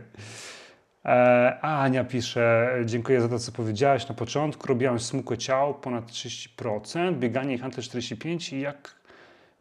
[1.05, 4.67] E, Ania pisze, dziękuję za to, co powiedziałaś na początku.
[4.67, 9.02] Robiłam smukłe ciało ponad 30%, bieganie i handel 45% i jak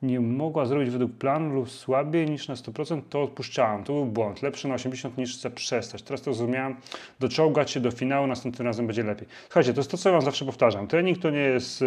[0.02, 3.84] nie mogła zrobić według planu lub słabiej niż na 100%, to odpuszczałam.
[3.84, 4.42] To był błąd.
[4.42, 6.02] Lepszy na 80 niż chcę przestać.
[6.02, 6.76] Teraz to zrozumiałam.
[7.20, 9.28] Doczołgać się do finału, następnym razem będzie lepiej.
[9.44, 10.86] Słuchajcie, to jest to, co wam zawsze powtarzam.
[10.86, 11.82] Trening to nie jest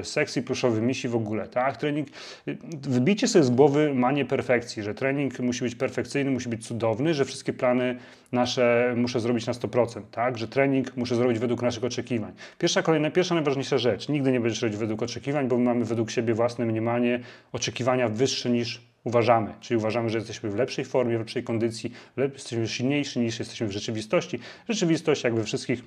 [0.00, 1.76] e, sexy, pluszowy misi w ogóle, tak?
[1.76, 2.08] Trening,
[2.48, 7.14] e, wybijcie sobie z głowy manię perfekcji, że trening musi być perfekcyjny, musi być cudowny,
[7.14, 7.96] że wszystkie plany
[8.32, 10.38] nasze muszę zrobić na 100%, tak?
[10.38, 12.32] Że trening muszę zrobić według naszych oczekiwań.
[12.58, 14.08] Pierwsza, kolejna, pierwsza najważniejsza rzecz.
[14.08, 17.20] Nigdy nie będziesz robić według oczekiwań, bo my mamy według siebie własne mniemanie,
[17.52, 19.54] oczekiwania wyższe niż uważamy.
[19.60, 23.72] Czyli uważamy, że jesteśmy w lepszej formie, w lepszej kondycji, jesteśmy silniejsi niż jesteśmy w
[23.72, 24.38] rzeczywistości.
[24.68, 25.82] Rzeczywistość, jak we wszystkich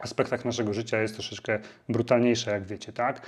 [0.00, 3.22] aspektach naszego życia, jest troszeczkę brutalniejsza, jak wiecie, tak?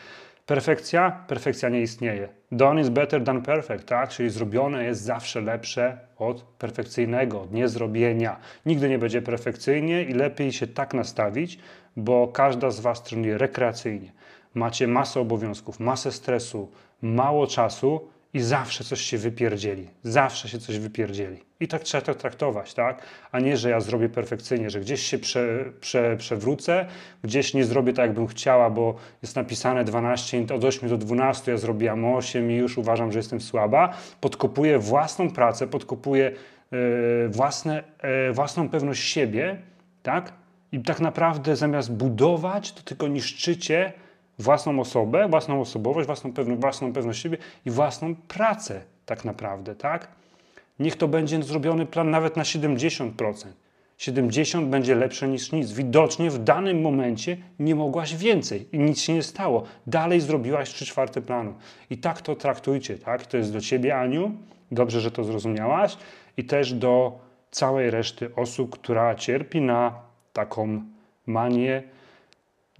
[0.47, 1.11] Perfekcja?
[1.11, 2.29] Perfekcja nie istnieje.
[2.53, 4.11] Done is better than perfect, tak?
[4.11, 8.37] Czyli zrobione jest zawsze lepsze od perfekcyjnego, od niezrobienia.
[8.66, 11.59] Nigdy nie będzie perfekcyjnie i lepiej się tak nastawić,
[11.97, 14.12] bo każda z Was trenuje rekreacyjnie.
[14.55, 16.68] Macie masę obowiązków, masę stresu,
[17.03, 18.01] mało czasu
[18.35, 19.89] i zawsze coś się wypierdzieli.
[20.03, 21.39] Zawsze się coś wypierdzieli.
[21.61, 23.03] I tak trzeba to traktować, tak?
[23.33, 26.87] A nie, że ja zrobię perfekcyjnie, że gdzieś się prze, prze, przewrócę,
[27.25, 31.59] gdzieś nie zrobię tak, jakbym chciała, bo jest napisane 12, od 8 do 12 ja
[31.59, 33.95] zrobiłam 8 i już uważam, że jestem słaba.
[34.21, 36.33] Podkopuję własną pracę, podkopuję
[36.71, 37.85] yy, własne,
[38.27, 39.63] yy, własną pewność siebie,
[40.03, 40.33] tak?
[40.73, 43.93] I tak naprawdę zamiast budować, to tylko niszczycie
[44.43, 50.09] własną osobę, własną osobowość, własną, pewność, własną pewność siebie i własną pracę tak naprawdę, tak?
[50.78, 53.47] Niech to będzie zrobiony plan nawet na 70%.
[53.99, 55.72] 70 będzie lepsze niż nic.
[55.72, 59.62] Widocznie w danym momencie nie mogłaś więcej i nic się nie stało.
[59.86, 61.55] Dalej zrobiłaś 3 czwarte planu.
[61.91, 63.26] I tak to traktujcie, tak?
[63.26, 64.32] To jest do Ciebie, Aniu.
[64.72, 65.97] Dobrze, że to zrozumiałaś.
[66.36, 67.18] i też do
[67.51, 69.95] całej reszty osób, która cierpi na
[70.32, 70.82] taką
[71.26, 71.82] manię.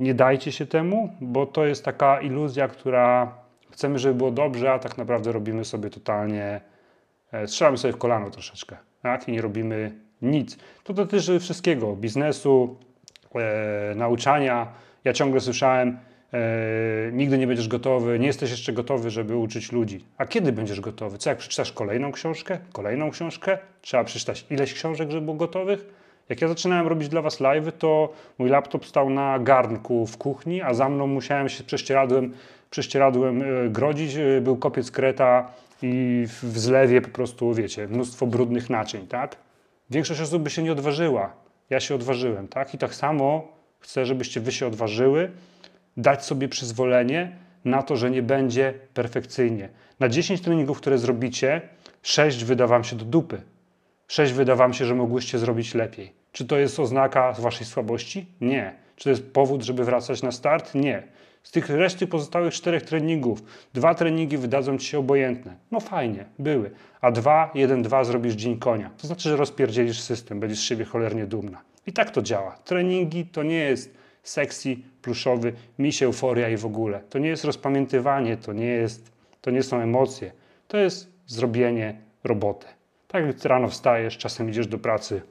[0.01, 3.34] Nie dajcie się temu, bo to jest taka iluzja, która
[3.70, 6.61] chcemy, żeby było dobrze, a tak naprawdę robimy sobie totalnie,
[7.32, 9.28] e, strzelamy sobie w kolano troszeczkę, tak?
[9.28, 9.92] I nie robimy
[10.22, 10.59] nic.
[10.84, 12.76] To dotyczy wszystkiego, biznesu,
[13.34, 14.66] e, nauczania.
[15.05, 15.98] Ja ciągle słyszałem,
[16.32, 16.38] e,
[17.12, 20.05] nigdy nie będziesz gotowy, nie jesteś jeszcze gotowy, żeby uczyć ludzi.
[20.18, 21.18] A kiedy będziesz gotowy?
[21.18, 22.59] Co, jak przeczytasz kolejną książkę?
[22.72, 23.59] Kolejną książkę?
[23.80, 25.99] Trzeba przeczytać ileś książek, żeby było gotowych?
[26.31, 30.62] Jak ja zaczynałem robić dla Was live, to mój laptop stał na garnku w kuchni,
[30.62, 32.35] a za mną musiałem się prześcieradłem,
[32.70, 34.16] prześcieradłem e, grodzić.
[34.16, 35.51] E, był kopiec kreta
[35.83, 39.37] i w zlewie po prostu, wiecie, mnóstwo brudnych naczyń, tak?
[39.91, 41.33] Większość osób by się nie odważyła.
[41.70, 42.74] Ja się odważyłem, tak?
[42.74, 43.49] I tak samo
[43.81, 45.31] chcę, żebyście wy się odważyły,
[45.97, 49.68] dać sobie przyzwolenie na to, że nie będzie perfekcyjnie.
[50.01, 51.61] Na 10 treningów, które zrobicie,
[52.03, 53.43] 6 wyda wam się do dupy.
[54.09, 56.20] 6 wyda wam się, że mogłyście zrobić lepiej.
[56.33, 58.26] Czy to jest oznaka waszej słabości?
[58.41, 58.74] Nie.
[58.97, 60.74] Czy to jest powód, żeby wracać na start?
[60.74, 61.03] Nie.
[61.43, 63.43] Z tych reszty pozostałych czterech treningów,
[63.74, 65.57] dwa treningi wydadzą ci się obojętne.
[65.70, 66.70] No fajnie, były.
[67.01, 68.91] A dwa, jeden, dwa zrobisz dzień konia.
[68.99, 71.62] To znaczy, że rozpierdzielisz system, będziesz z siebie cholernie dumna.
[71.87, 72.59] I tak to działa.
[72.64, 77.01] Treningi to nie jest sexy, pluszowy, misie euforia i w ogóle.
[77.11, 80.33] To nie jest rozpamiętywanie, to nie, jest, to nie są emocje.
[80.68, 82.66] To jest zrobienie roboty.
[83.09, 85.22] Tak jak rano wstajesz, czasem idziesz do pracy,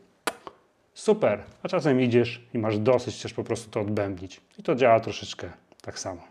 [0.99, 4.41] super, a czasem idziesz i masz dosyć, chcesz po prostu to odbębnić.
[4.57, 5.49] I to działa troszeczkę
[5.81, 6.21] tak samo.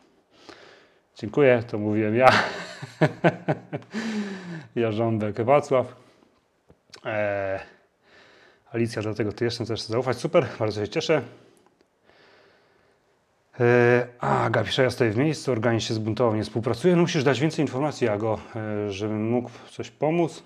[1.16, 2.32] Dziękuję, to mówiłem ja.
[4.76, 5.96] Jarząbek Wacław.
[7.04, 7.60] Eee,
[8.72, 10.16] Alicja, dlatego ty jeszcze chcesz zaufać.
[10.16, 11.22] Super, bardzo się cieszę.
[13.60, 16.96] Eee, a, Aga pisze, ja stoję w miejscu, organizm się zbuntował, nie współpracuje.
[16.96, 20.42] No, musisz dać więcej informacji, Ago, e, żebym mógł coś pomóc.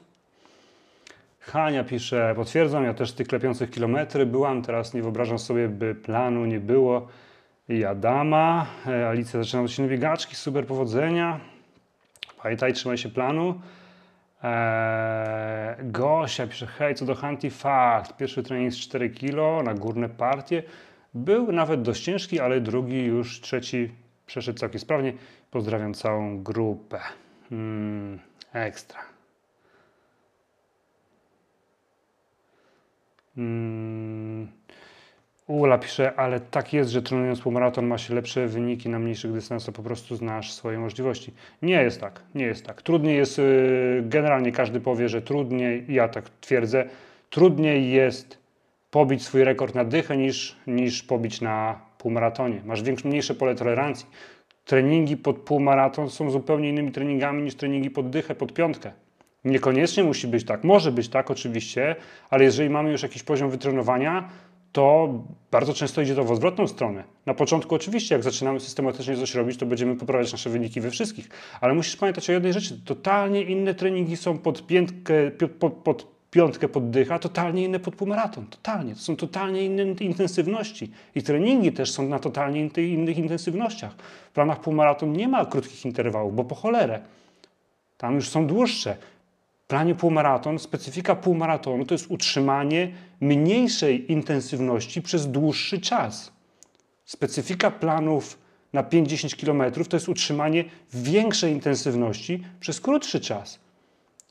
[1.42, 6.44] Hania pisze, potwierdzam, ja też tych klepiących kilometry byłam, teraz nie wyobrażam sobie, by planu
[6.44, 7.08] nie było
[7.68, 8.66] i Adama.
[8.86, 11.40] E, Alicja zaczyna od silnej biegaczki, super powodzenia.
[12.42, 13.60] Pamiętaj, trzymaj się planu.
[14.42, 20.08] Eee, Gosia pisze, hej, co do Hanti, fakt, pierwszy trening z 4 kg na górne
[20.08, 20.62] partie.
[21.14, 23.92] Był nawet dość ciężki, ale drugi już, trzeci
[24.26, 25.12] przeszedł całkiem sprawnie.
[25.50, 27.00] Pozdrawiam całą grupę.
[27.48, 28.18] Hmm,
[28.52, 29.11] ekstra.
[33.36, 34.48] Hmm.
[35.46, 39.74] Ula pisze, ale tak jest, że trenując półmaraton ma się lepsze wyniki na mniejszych dystansach,
[39.74, 41.32] po prostu znasz swoje możliwości.
[41.62, 42.82] Nie jest tak, nie jest tak.
[42.82, 46.84] Trudniej jest, y, generalnie każdy powie, że trudniej, ja tak twierdzę,
[47.30, 48.38] trudniej jest
[48.90, 52.62] pobić swój rekord na dychę niż, niż pobić na półmaratonie.
[52.64, 54.06] Masz większe, mniejsze pole tolerancji.
[54.64, 58.92] Treningi pod półmaraton są zupełnie innymi treningami niż treningi pod dychę, pod piątkę.
[59.44, 60.64] Niekoniecznie musi być tak.
[60.64, 61.96] Może być tak oczywiście,
[62.30, 64.28] ale jeżeli mamy już jakiś poziom wytrenowania,
[64.72, 65.08] to
[65.50, 67.04] bardzo często idzie to w odwrotną stronę.
[67.26, 71.28] Na początku oczywiście, jak zaczynamy systematycznie coś robić, to będziemy poprawiać nasze wyniki we wszystkich,
[71.60, 72.80] ale musisz pamiętać o jednej rzeczy.
[72.84, 78.46] Totalnie inne treningi są pod, piętkę, pod, pod piątkę poddycha, totalnie inne pod półmaraton.
[78.46, 78.94] Totalnie.
[78.94, 80.90] To są totalnie inne intensywności.
[81.14, 83.94] I treningi też są na totalnie innych intensywnościach.
[84.30, 87.00] W planach półmaraton nie ma krótkich interwałów, bo po cholerę.
[87.98, 88.96] Tam już są dłuższe
[89.72, 96.32] planie półmaraton, specyfika półmaratonu to jest utrzymanie mniejszej intensywności przez dłuższy czas.
[97.04, 98.38] Specyfika planów
[98.72, 100.64] na 5-10 km to jest utrzymanie
[100.94, 103.60] większej intensywności przez krótszy czas.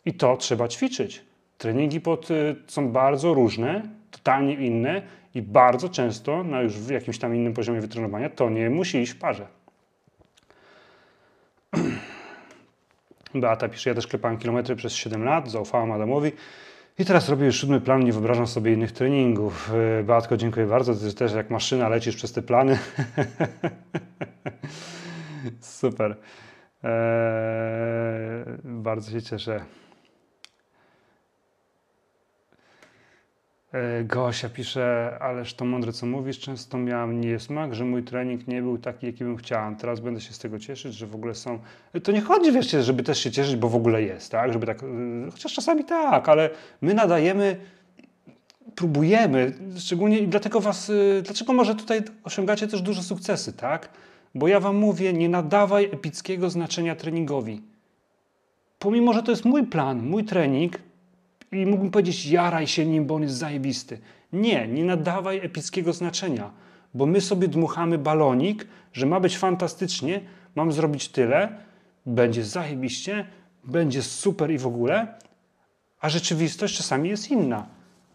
[0.06, 1.22] I to trzeba ćwiczyć.
[1.58, 3.82] Treningi pod, y, są bardzo różne,
[4.12, 5.02] totalnie inne
[5.36, 9.20] i bardzo często na już jakimś tam innym poziomie wytrenowania to nie musi iść w
[9.20, 9.61] parze.
[13.36, 16.32] Beata pisze, ja też klepałem kilometry przez 7 lat, zaufałam Adamowi
[17.00, 19.72] i teraz robię już siódmy plan, nie wyobrażam sobie innych treningów.
[20.00, 22.80] E, Beatko, dziękuję bardzo, ty też jak maszyna lecisz przez te plany.
[25.60, 26.18] Super.
[26.84, 26.90] Eee,
[28.64, 29.66] bardzo się cieszę.
[34.04, 38.78] Gosia pisze, ależ to mądre co mówisz, często miałam niesmak, że mój trening nie był
[38.78, 39.76] taki, jaki bym chciała.
[39.76, 41.60] Teraz będę się z tego cieszyć, że w ogóle są...
[42.04, 44.54] To nie chodzi, wiesz, żeby też się cieszyć, bo w ogóle jest, tak?
[44.54, 44.84] Żeby tak...
[44.84, 44.88] E,
[45.32, 46.50] chociaż czasami tak, ale
[46.82, 47.56] my nadajemy,
[48.76, 50.90] próbujemy, szczególnie i dlatego was...
[50.90, 53.90] E, dlaczego może tutaj osiągacie też duże sukcesy, tak?
[54.36, 57.62] Bo ja wam mówię, nie nadawaj epickiego znaczenia treningowi.
[58.80, 60.74] Pomimo, że to jest mój plan, mój trening,
[61.52, 64.00] i mógłbym powiedzieć, jaraj się nim, bo on jest zajebisty.
[64.34, 66.52] Nie, nie nadawaj epickiego znaczenia,
[66.94, 70.22] bo my sobie dmuchamy balonik, że ma być fantastycznie,
[70.56, 71.58] mam zrobić tyle,
[72.06, 73.28] będzie zajebiście,
[73.64, 75.08] będzie super i w ogóle,
[76.02, 77.68] A rzeczywistość czasami jest inna.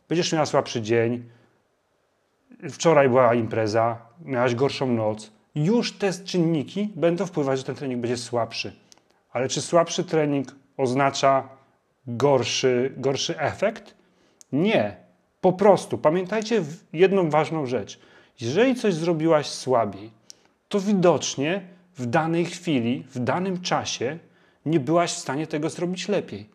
[0.08, 1.24] Będziesz miała słabszy dzień,
[2.70, 5.32] wczoraj była impreza, miałaś gorszą noc.
[5.54, 8.72] Już te czynniki będą wpływać, że ten trening będzie słabszy.
[9.32, 11.48] Ale czy słabszy trening oznacza
[12.06, 13.94] gorszy, gorszy efekt?
[14.52, 14.96] Nie.
[15.40, 16.62] Po prostu pamiętajcie
[16.92, 18.00] jedną ważną rzecz.
[18.40, 20.10] Jeżeli coś zrobiłaś słabiej,
[20.68, 21.62] to widocznie
[21.96, 24.18] w danej chwili, w danym czasie
[24.66, 26.48] nie byłaś w stanie tego zrobić lepiej.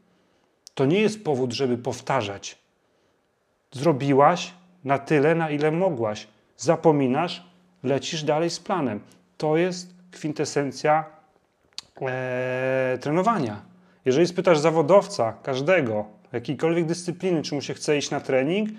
[0.73, 2.57] To nie jest powód, żeby powtarzać.
[3.71, 4.53] Zrobiłaś
[4.83, 6.27] na tyle, na ile mogłaś.
[6.57, 7.43] Zapominasz,
[7.83, 8.99] lecisz dalej z planem.
[9.37, 11.05] To jest kwintesencja
[12.01, 13.70] ee, trenowania.
[14.05, 18.69] Jeżeli spytasz zawodowca, każdego, jakiejkolwiek dyscypliny, czy mu się chce iść na trening,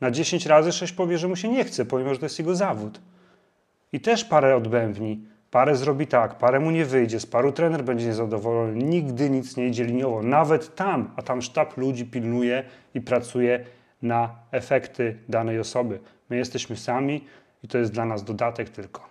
[0.00, 2.54] na 10 razy 6 powie, że mu się nie chce, pomimo, że to jest jego
[2.54, 3.00] zawód.
[3.92, 8.06] I też parę odbębni, parę zrobi tak, parę mu nie wyjdzie, z paru trener będzie
[8.06, 13.64] niezadowolony, nigdy nic nie idzie liniowo, nawet tam, a tam sztab ludzi pilnuje i pracuje
[14.02, 15.98] na efekty danej osoby.
[16.30, 17.24] My jesteśmy sami
[17.62, 19.08] i to jest dla nas dodatek tylko.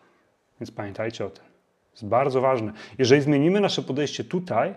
[0.60, 1.46] Więc pamiętajcie o tym.
[1.92, 2.74] Jest bardzo ważne.
[2.98, 4.74] Jeżeli zmienimy nasze podejście tutaj,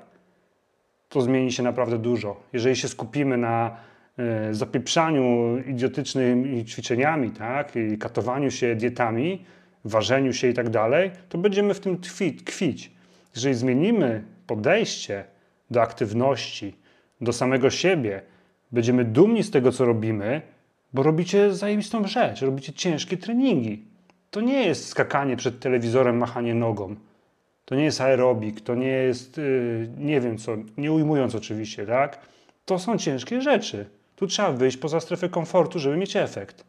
[1.09, 2.41] to zmieni się naprawdę dużo.
[2.53, 3.77] Jeżeli się skupimy na
[4.19, 9.45] e, zapieprzaniu idiotycznymi ćwiczeniami, tak, i katowaniu się dietami,
[9.85, 11.99] ważeniu się i tak dalej, to będziemy w tym
[12.45, 12.93] tkwić.
[13.35, 15.25] Jeżeli zmienimy podejście
[15.71, 16.77] do aktywności,
[17.21, 18.23] do samego siebie,
[18.73, 20.43] będziemy dumni z tego, co robimy,
[20.93, 23.85] bo robicie zajebistą rzecz, robicie ciężkie treningi.
[24.31, 26.97] To nie jest skakanie przed telewizorem, machanie nogą.
[27.69, 32.19] To nie jest aerobik, to nie jest, yy, nie wiem co, nie ujmując oczywiście, tak?
[32.65, 33.87] To są ciężkie rzeczy.
[34.17, 36.65] Tu trzeba wyjść poza strefę komfortu, żeby mieć efekt.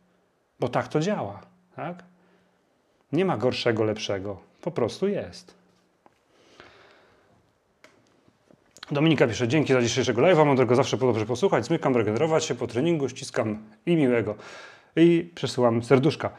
[0.59, 1.41] Bo tak to działa,
[1.75, 2.03] tak?
[3.11, 4.39] Nie ma gorszego, lepszego.
[4.61, 5.53] Po prostu jest.
[8.91, 13.09] Dominika pisze, dzięki za dzisiejszego live'a, mam zawsze dobrze posłuchać, zmykam, regenerować się po treningu,
[13.09, 14.35] ściskam i miłego.
[14.95, 16.29] I przesyłam serduszka.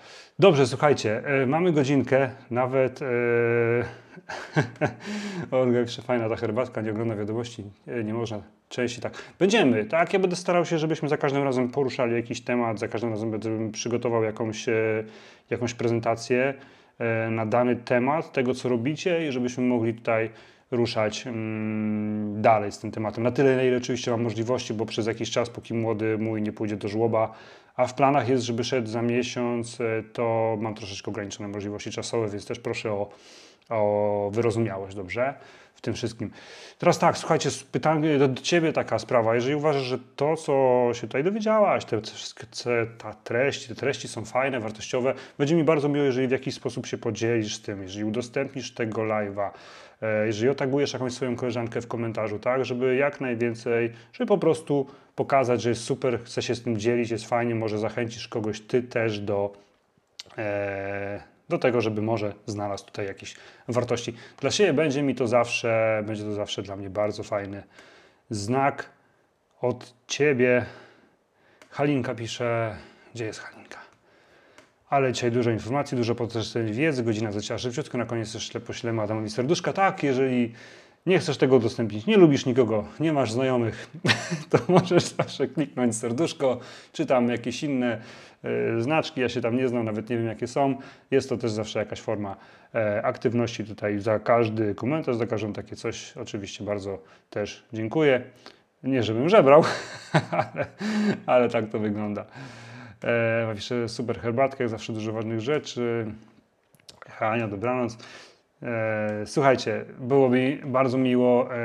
[0.40, 3.00] Dobrze, słuchajcie, e, mamy godzinkę, nawet...
[3.02, 3.06] E,
[5.50, 9.12] Olga pisze, fajna ta herbatka, nie ogląda wiadomości, e, nie można częściej tak.
[9.38, 10.12] Będziemy, tak?
[10.12, 13.72] Ja będę starał się, żebyśmy za każdym razem poruszali jakiś temat, za każdym razem będę
[13.72, 14.66] przygotował jakąś,
[15.50, 16.54] jakąś prezentację
[17.30, 20.30] na dany temat tego, co robicie i żebyśmy mogli tutaj
[20.70, 23.24] ruszać mm, dalej z tym tematem.
[23.24, 26.52] Na tyle, na ile oczywiście mam możliwości, bo przez jakiś czas, póki młody mój nie
[26.52, 27.32] pójdzie do żłoba,
[27.76, 32.28] a w planach jest, żeby szedł za miesiąc, e, to mam troszeczkę ograniczone możliwości czasowe,
[32.28, 33.10] więc też proszę o,
[33.68, 35.34] o wyrozumiałość, dobrze?
[35.80, 36.30] W tym wszystkim.
[36.78, 39.34] Teraz tak, słuchajcie, pytanie do, do Ciebie taka sprawa.
[39.34, 42.46] Jeżeli uważasz, że to, co się tutaj dowiedziałaś, te wszystkie
[42.98, 46.86] ta treści, te treści są fajne, wartościowe, będzie mi bardzo miło, jeżeli w jakiś sposób
[46.86, 49.50] się podzielisz tym, jeżeli udostępnisz tego live'a,
[50.02, 54.86] E, jeżeli otagujesz jakąś swoją koleżankę w komentarzu, tak, żeby jak najwięcej, żeby po prostu
[55.16, 58.82] pokazać, że jest super, chce się z tym dzielić, jest fajnie, może zachęcisz kogoś ty
[58.82, 59.52] też do,
[60.38, 63.34] e, do tego, żeby może znalazł tutaj jakieś
[63.68, 64.14] wartości.
[64.40, 67.62] Dla siebie będzie mi to zawsze, będzie to zawsze dla mnie bardzo fajny
[68.30, 68.90] znak
[69.60, 70.66] od ciebie.
[71.70, 72.76] Halinka pisze,
[73.14, 73.78] gdzie jest Halinka?
[74.88, 79.30] Ale dzisiaj dużo informacji, dużo potrzebnej wiedzy, godzina zacięła szybciutko, na koniec jeszcze poślemy Adamowi
[79.30, 79.72] serduszka.
[79.72, 80.54] Tak, jeżeli
[81.06, 83.90] nie chcesz tego udostępnić, nie lubisz nikogo, nie masz znajomych,
[84.50, 86.60] to możesz zawsze kliknąć serduszko,
[86.92, 88.00] czy tam jakieś inne
[88.44, 90.76] e, znaczki, ja się tam nie znam, nawet nie wiem jakie są.
[91.10, 92.36] Jest to też zawsze jakaś forma
[92.74, 96.16] e, aktywności tutaj za każdy komentarz, za każdą takie coś.
[96.16, 96.98] Oczywiście bardzo
[97.30, 98.22] też dziękuję.
[98.82, 99.64] Nie żebym żebrał,
[100.30, 100.66] ale,
[101.26, 102.24] ale tak to wygląda.
[103.04, 106.06] E, super herbatkę, zawsze dużo ważnych rzeczy.
[107.20, 107.96] Ania, dobranoc.
[108.62, 111.54] E, słuchajcie, było mi bardzo miło.
[111.54, 111.58] E,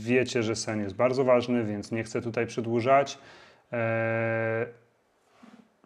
[0.00, 3.18] wiecie, że sen jest bardzo ważny, więc nie chcę tutaj przedłużać.
[3.72, 4.66] E,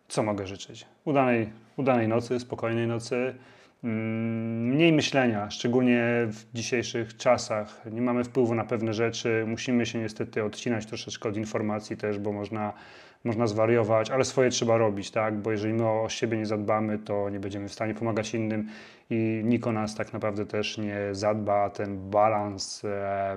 [0.09, 0.87] co mogę życzyć?
[1.05, 3.35] Udanej, udanej nocy, spokojnej nocy.
[3.85, 7.83] Mm, mniej myślenia, szczególnie w dzisiejszych czasach.
[7.93, 9.45] Nie mamy wpływu na pewne rzeczy.
[9.47, 12.73] Musimy się niestety odcinać troszeczkę od informacji też, bo można
[13.25, 15.35] można zwariować, ale swoje trzeba robić, tak?
[15.35, 18.69] Bo jeżeli my o siebie nie zadbamy, to nie będziemy w stanie pomagać innym
[19.11, 21.71] i nikt o nas tak naprawdę też nie zadba.
[21.71, 23.37] Ten balans e,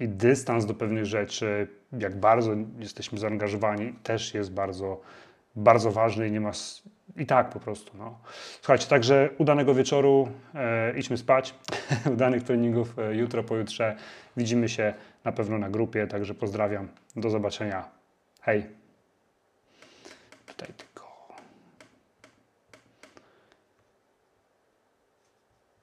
[0.00, 5.00] i dystans do pewnych rzeczy, jak bardzo jesteśmy zaangażowani, też jest bardzo,
[5.56, 6.50] bardzo ważny i nie ma.
[7.16, 7.98] I tak po prostu.
[7.98, 8.18] No.
[8.60, 11.54] Słuchajcie, także udanego wieczoru, e, idźmy spać,
[12.14, 13.96] udanych treningów e, jutro, pojutrze.
[14.36, 14.94] Widzimy się
[15.24, 16.88] na pewno na grupie, także pozdrawiam.
[17.16, 18.03] Do zobaczenia.
[18.44, 18.66] Hej.
[20.46, 21.34] Tutaj tylko.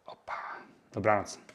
[0.06, 0.58] Opa.
[0.94, 1.51] Dobranoc.